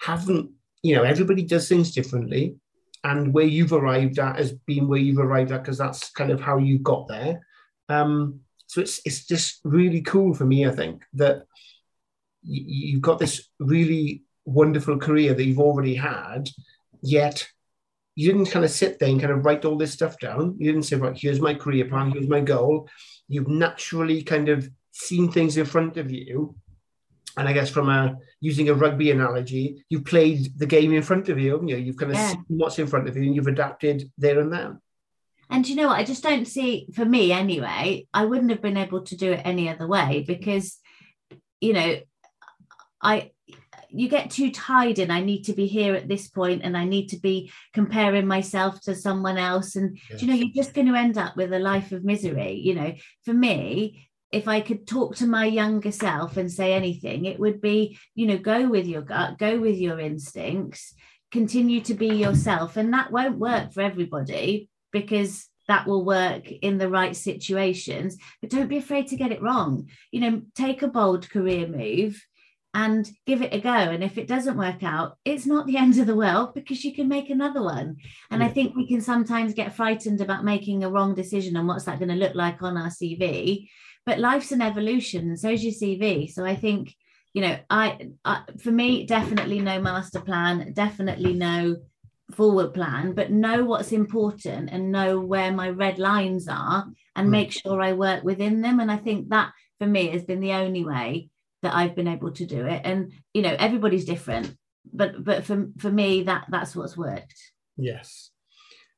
haven't 0.00 0.50
you 0.86 0.94
know 0.94 1.02
everybody 1.02 1.42
does 1.42 1.68
things 1.68 1.92
differently. 1.92 2.56
And 3.02 3.32
where 3.32 3.44
you've 3.44 3.72
arrived 3.72 4.18
at 4.18 4.36
has 4.36 4.52
been 4.52 4.88
where 4.88 4.98
you've 4.98 5.18
arrived 5.18 5.52
at 5.52 5.62
because 5.62 5.78
that's 5.78 6.10
kind 6.10 6.30
of 6.30 6.40
how 6.40 6.58
you 6.58 6.78
got 6.78 7.06
there. 7.06 7.40
Um, 7.88 8.40
so 8.76 8.82
it's 8.82 9.00
it's 9.06 9.24
just 9.24 9.60
really 9.64 10.02
cool 10.02 10.34
for 10.34 10.44
me. 10.44 10.66
I 10.66 10.70
think 10.70 11.02
that 11.14 11.44
you've 12.42 13.00
got 13.00 13.18
this 13.18 13.48
really 13.58 14.24
wonderful 14.44 14.98
career 14.98 15.32
that 15.32 15.42
you've 15.42 15.58
already 15.58 15.94
had, 15.94 16.50
yet 17.00 17.48
you 18.16 18.30
didn't 18.30 18.50
kind 18.50 18.66
of 18.66 18.70
sit 18.70 18.98
there 18.98 19.08
and 19.08 19.18
kind 19.18 19.32
of 19.32 19.46
write 19.46 19.64
all 19.64 19.78
this 19.78 19.94
stuff 19.94 20.18
down. 20.18 20.56
You 20.58 20.66
didn't 20.70 20.82
say, 20.84 20.96
right, 20.96 21.16
here's 21.16 21.40
my 21.40 21.54
career 21.54 21.86
plan, 21.86 22.10
here's 22.10 22.28
my 22.28 22.40
goal. 22.40 22.86
You've 23.28 23.48
naturally 23.48 24.22
kind 24.22 24.50
of 24.50 24.68
seen 24.92 25.32
things 25.32 25.56
in 25.56 25.64
front 25.64 25.96
of 25.96 26.10
you. 26.10 26.54
And 27.38 27.48
I 27.48 27.54
guess 27.54 27.70
from 27.70 27.88
a 27.88 28.16
using 28.40 28.68
a 28.68 28.74
rugby 28.74 29.10
analogy, 29.10 29.86
you've 29.88 30.04
played 30.04 30.58
the 30.58 30.66
game 30.66 30.92
in 30.92 31.02
front 31.02 31.30
of 31.30 31.38
you, 31.38 31.52
haven't 31.52 31.68
you? 31.68 31.76
You've 31.76 31.96
kind 31.96 32.12
of 32.12 32.18
yeah. 32.18 32.28
seen 32.28 32.44
what's 32.48 32.78
in 32.78 32.88
front 32.88 33.08
of 33.08 33.16
you 33.16 33.22
and 33.22 33.34
you've 33.34 33.46
adapted 33.46 34.12
there 34.18 34.38
and 34.38 34.52
then. 34.52 34.80
And 35.50 35.68
you 35.68 35.76
know 35.76 35.88
what? 35.88 35.98
I 35.98 36.04
just 36.04 36.22
don't 36.22 36.46
see, 36.46 36.88
for 36.94 37.04
me 37.04 37.32
anyway, 37.32 38.06
I 38.12 38.24
wouldn't 38.24 38.50
have 38.50 38.62
been 38.62 38.76
able 38.76 39.02
to 39.02 39.16
do 39.16 39.32
it 39.32 39.42
any 39.44 39.68
other 39.68 39.86
way 39.86 40.24
because, 40.26 40.78
you 41.60 41.72
know, 41.72 41.96
I, 43.00 43.30
you 43.90 44.08
get 44.08 44.30
too 44.30 44.50
tied 44.50 44.98
in. 44.98 45.10
I 45.10 45.20
need 45.20 45.44
to 45.44 45.52
be 45.52 45.66
here 45.66 45.94
at 45.94 46.08
this 46.08 46.28
point 46.28 46.62
and 46.64 46.76
I 46.76 46.84
need 46.84 47.08
to 47.08 47.20
be 47.20 47.52
comparing 47.72 48.26
myself 48.26 48.80
to 48.82 48.94
someone 48.94 49.38
else. 49.38 49.76
And, 49.76 49.98
yes. 50.10 50.20
you 50.20 50.28
know, 50.28 50.34
you're 50.34 50.54
just 50.54 50.74
going 50.74 50.88
to 50.88 50.98
end 50.98 51.16
up 51.16 51.36
with 51.36 51.52
a 51.52 51.58
life 51.58 51.92
of 51.92 52.04
misery. 52.04 52.54
You 52.54 52.74
know, 52.74 52.94
for 53.24 53.32
me, 53.32 54.08
if 54.32 54.48
I 54.48 54.60
could 54.60 54.86
talk 54.86 55.16
to 55.16 55.26
my 55.26 55.46
younger 55.46 55.92
self 55.92 56.36
and 56.36 56.50
say 56.50 56.74
anything, 56.74 57.24
it 57.24 57.38
would 57.38 57.60
be, 57.60 57.98
you 58.14 58.26
know, 58.26 58.38
go 58.38 58.68
with 58.68 58.86
your 58.86 59.02
gut, 59.02 59.38
go 59.38 59.60
with 59.60 59.76
your 59.76 60.00
instincts, 60.00 60.92
continue 61.30 61.80
to 61.82 61.94
be 61.94 62.08
yourself. 62.08 62.76
And 62.76 62.92
that 62.92 63.12
won't 63.12 63.38
work 63.38 63.72
for 63.72 63.82
everybody 63.82 64.68
because 65.00 65.48
that 65.68 65.86
will 65.86 66.04
work 66.04 66.50
in 66.50 66.78
the 66.78 66.88
right 66.88 67.14
situations. 67.14 68.16
But 68.40 68.50
don't 68.50 68.68
be 68.68 68.78
afraid 68.78 69.08
to 69.08 69.16
get 69.16 69.32
it 69.32 69.42
wrong. 69.42 69.88
You 70.10 70.20
know, 70.20 70.42
take 70.54 70.82
a 70.82 70.88
bold 70.88 71.28
career 71.28 71.66
move 71.66 72.22
and 72.72 73.10
give 73.26 73.42
it 73.42 73.54
a 73.54 73.60
go. 73.60 73.70
And 73.70 74.04
if 74.04 74.16
it 74.18 74.28
doesn't 74.28 74.56
work 74.56 74.82
out, 74.82 75.16
it's 75.24 75.46
not 75.46 75.66
the 75.66 75.76
end 75.84 75.98
of 75.98 76.06
the 76.06 76.16
world 76.16 76.54
because 76.54 76.84
you 76.84 76.94
can 76.94 77.08
make 77.08 77.30
another 77.30 77.62
one. 77.62 77.96
And 78.30 78.40
yeah. 78.40 78.48
I 78.48 78.50
think 78.50 78.74
we 78.74 78.86
can 78.86 79.00
sometimes 79.00 79.54
get 79.54 79.74
frightened 79.74 80.20
about 80.20 80.44
making 80.44 80.84
a 80.84 80.90
wrong 80.90 81.14
decision 81.14 81.56
and 81.56 81.66
what's 81.66 81.84
that 81.84 81.98
going 81.98 82.10
to 82.10 82.14
look 82.14 82.34
like 82.34 82.62
on 82.62 82.76
our 82.76 82.90
CV. 82.90 83.68
But 84.04 84.20
life's 84.20 84.52
an 84.52 84.62
evolution, 84.62 85.28
and 85.28 85.40
so 85.40 85.50
is 85.50 85.64
your 85.64 85.72
CV. 85.72 86.30
So 86.30 86.44
I 86.44 86.54
think, 86.54 86.94
you 87.34 87.42
know, 87.42 87.58
I, 87.68 88.10
I 88.24 88.42
for 88.62 88.70
me, 88.70 89.04
definitely 89.04 89.58
no 89.58 89.80
master 89.80 90.20
plan, 90.20 90.72
definitely 90.74 91.34
no 91.34 91.78
forward 92.32 92.74
plan, 92.74 93.12
but 93.12 93.30
know 93.30 93.64
what's 93.64 93.92
important 93.92 94.70
and 94.70 94.90
know 94.90 95.20
where 95.20 95.52
my 95.52 95.70
red 95.70 95.98
lines 95.98 96.48
are 96.48 96.86
and 97.14 97.28
mm. 97.28 97.30
make 97.30 97.52
sure 97.52 97.80
I 97.80 97.92
work 97.92 98.24
within 98.24 98.60
them. 98.60 98.80
And 98.80 98.90
I 98.90 98.96
think 98.96 99.28
that 99.30 99.52
for 99.78 99.86
me 99.86 100.08
has 100.08 100.24
been 100.24 100.40
the 100.40 100.52
only 100.52 100.84
way 100.84 101.30
that 101.62 101.74
I've 101.74 101.94
been 101.94 102.08
able 102.08 102.32
to 102.32 102.46
do 102.46 102.66
it. 102.66 102.82
And 102.84 103.12
you 103.32 103.42
know, 103.42 103.54
everybody's 103.58 104.04
different, 104.04 104.56
but 104.92 105.22
but 105.22 105.44
for 105.44 105.68
for 105.78 105.90
me, 105.90 106.22
that 106.24 106.46
that's 106.48 106.74
what's 106.74 106.96
worked. 106.96 107.34
Yes, 107.76 108.30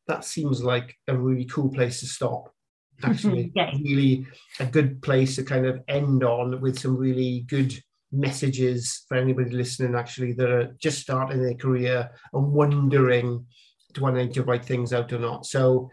that 0.07 0.25
seems 0.25 0.63
like 0.63 0.97
a 1.07 1.17
really 1.17 1.45
cool 1.45 1.71
place 1.71 2.01
to 2.01 2.07
stop. 2.07 2.53
Actually, 3.03 3.53
yeah. 3.55 3.71
really 3.85 4.27
a 4.59 4.67
good 4.67 5.01
place 5.03 5.37
to 5.37 5.45
kind 5.45 5.67
of 5.67 5.81
end 5.87 6.25
on 6.25 6.61
with 6.61 6.81
some 6.81 6.97
really 6.97 7.45
good 7.49 7.73
messages 8.11 9.05
for 9.09 9.17
anybody 9.17 9.51
listening 9.51 9.95
actually 9.95 10.33
that 10.33 10.51
are 10.51 10.75
just 10.79 11.01
starting 11.01 11.43
their 11.43 11.55
career 11.55 12.11
and 12.33 12.53
wondering 12.53 13.45
do 13.93 14.07
I 14.07 14.13
need 14.13 14.35
to 14.35 14.43
write 14.43 14.65
things 14.65 14.93
out 14.93 15.13
or 15.13 15.19
not. 15.19 15.47
So, 15.47 15.91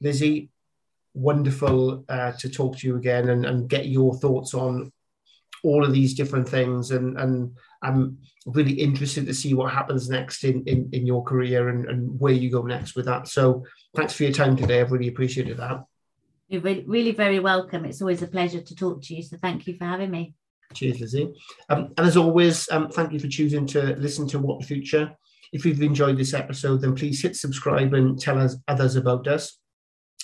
Lizzie, 0.00 0.50
wonderful 1.14 2.04
uh, 2.08 2.32
to 2.32 2.48
talk 2.48 2.78
to 2.78 2.86
you 2.86 2.96
again 2.96 3.28
and, 3.28 3.44
and 3.46 3.68
get 3.68 3.86
your 3.86 4.14
thoughts 4.14 4.54
on 4.54 4.92
all 5.62 5.84
of 5.84 5.92
these 5.92 6.14
different 6.14 6.48
things. 6.48 6.90
And, 6.90 7.18
and 7.18 7.56
I'm 7.82 8.18
really 8.46 8.72
interested 8.72 9.26
to 9.26 9.34
see 9.34 9.54
what 9.54 9.72
happens 9.72 10.10
next 10.10 10.44
in, 10.44 10.64
in, 10.64 10.88
in 10.92 11.06
your 11.06 11.22
career 11.22 11.68
and, 11.68 11.86
and 11.88 12.20
where 12.20 12.32
you 12.32 12.50
go 12.50 12.62
next 12.62 12.96
with 12.96 13.06
that. 13.06 13.28
So, 13.28 13.64
thanks 13.94 14.14
for 14.14 14.24
your 14.24 14.32
time 14.32 14.56
today. 14.56 14.80
I've 14.80 14.92
really 14.92 15.08
appreciated 15.08 15.58
that. 15.58 15.84
You're 16.48 16.62
really 16.62 17.12
very 17.12 17.40
welcome. 17.40 17.84
It's 17.84 18.02
always 18.02 18.22
a 18.22 18.26
pleasure 18.26 18.60
to 18.60 18.74
talk 18.74 19.02
to 19.02 19.14
you. 19.14 19.22
So, 19.22 19.36
thank 19.36 19.66
you 19.66 19.76
for 19.76 19.84
having 19.84 20.10
me. 20.10 20.34
Cheers, 20.72 21.00
Lizzie. 21.00 21.32
Um, 21.68 21.92
and 21.96 22.06
as 22.06 22.16
always, 22.16 22.68
um, 22.70 22.88
thank 22.88 23.12
you 23.12 23.20
for 23.20 23.28
choosing 23.28 23.66
to 23.68 23.94
listen 23.96 24.26
to 24.28 24.38
What 24.38 24.60
the 24.60 24.66
Future. 24.66 25.14
If 25.52 25.64
you've 25.64 25.82
enjoyed 25.82 26.18
this 26.18 26.34
episode, 26.34 26.80
then 26.80 26.94
please 26.94 27.22
hit 27.22 27.36
subscribe 27.36 27.94
and 27.94 28.18
tell 28.18 28.40
us 28.40 28.56
others 28.66 28.96
about 28.96 29.28
us. 29.28 29.58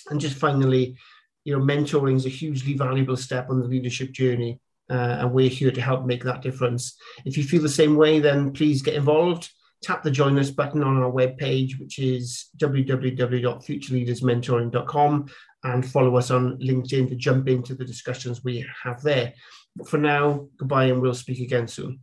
And 0.09 0.19
just 0.19 0.35
finally, 0.35 0.97
you 1.45 1.57
know, 1.57 1.63
mentoring 1.63 2.17
is 2.17 2.25
a 2.25 2.29
hugely 2.29 2.73
valuable 2.73 3.15
step 3.15 3.49
on 3.49 3.61
the 3.61 3.67
leadership 3.67 4.11
journey, 4.11 4.59
uh, 4.89 5.19
and 5.19 5.31
we're 5.31 5.49
here 5.49 5.71
to 5.71 5.81
help 5.81 6.05
make 6.05 6.23
that 6.23 6.41
difference. 6.41 6.97
If 7.25 7.37
you 7.37 7.43
feel 7.43 7.61
the 7.61 7.69
same 7.69 7.95
way, 7.95 8.19
then 8.19 8.51
please 8.51 8.81
get 8.81 8.95
involved. 8.95 9.49
Tap 9.81 10.03
the 10.03 10.11
join 10.11 10.37
us 10.37 10.51
button 10.51 10.83
on 10.83 10.97
our 10.97 11.11
webpage, 11.11 11.79
which 11.79 11.97
is 11.97 12.49
www.futureleadersmentoring.com, 12.57 15.29
and 15.63 15.89
follow 15.89 16.17
us 16.17 16.29
on 16.29 16.57
LinkedIn 16.57 17.07
to 17.09 17.15
jump 17.15 17.47
into 17.47 17.73
the 17.73 17.85
discussions 17.85 18.43
we 18.43 18.63
have 18.83 19.01
there. 19.01 19.33
For 19.85 19.97
now, 19.97 20.47
goodbye 20.57 20.85
and 20.85 21.01
we'll 21.01 21.13
speak 21.13 21.39
again 21.39 21.67
soon. 21.67 21.99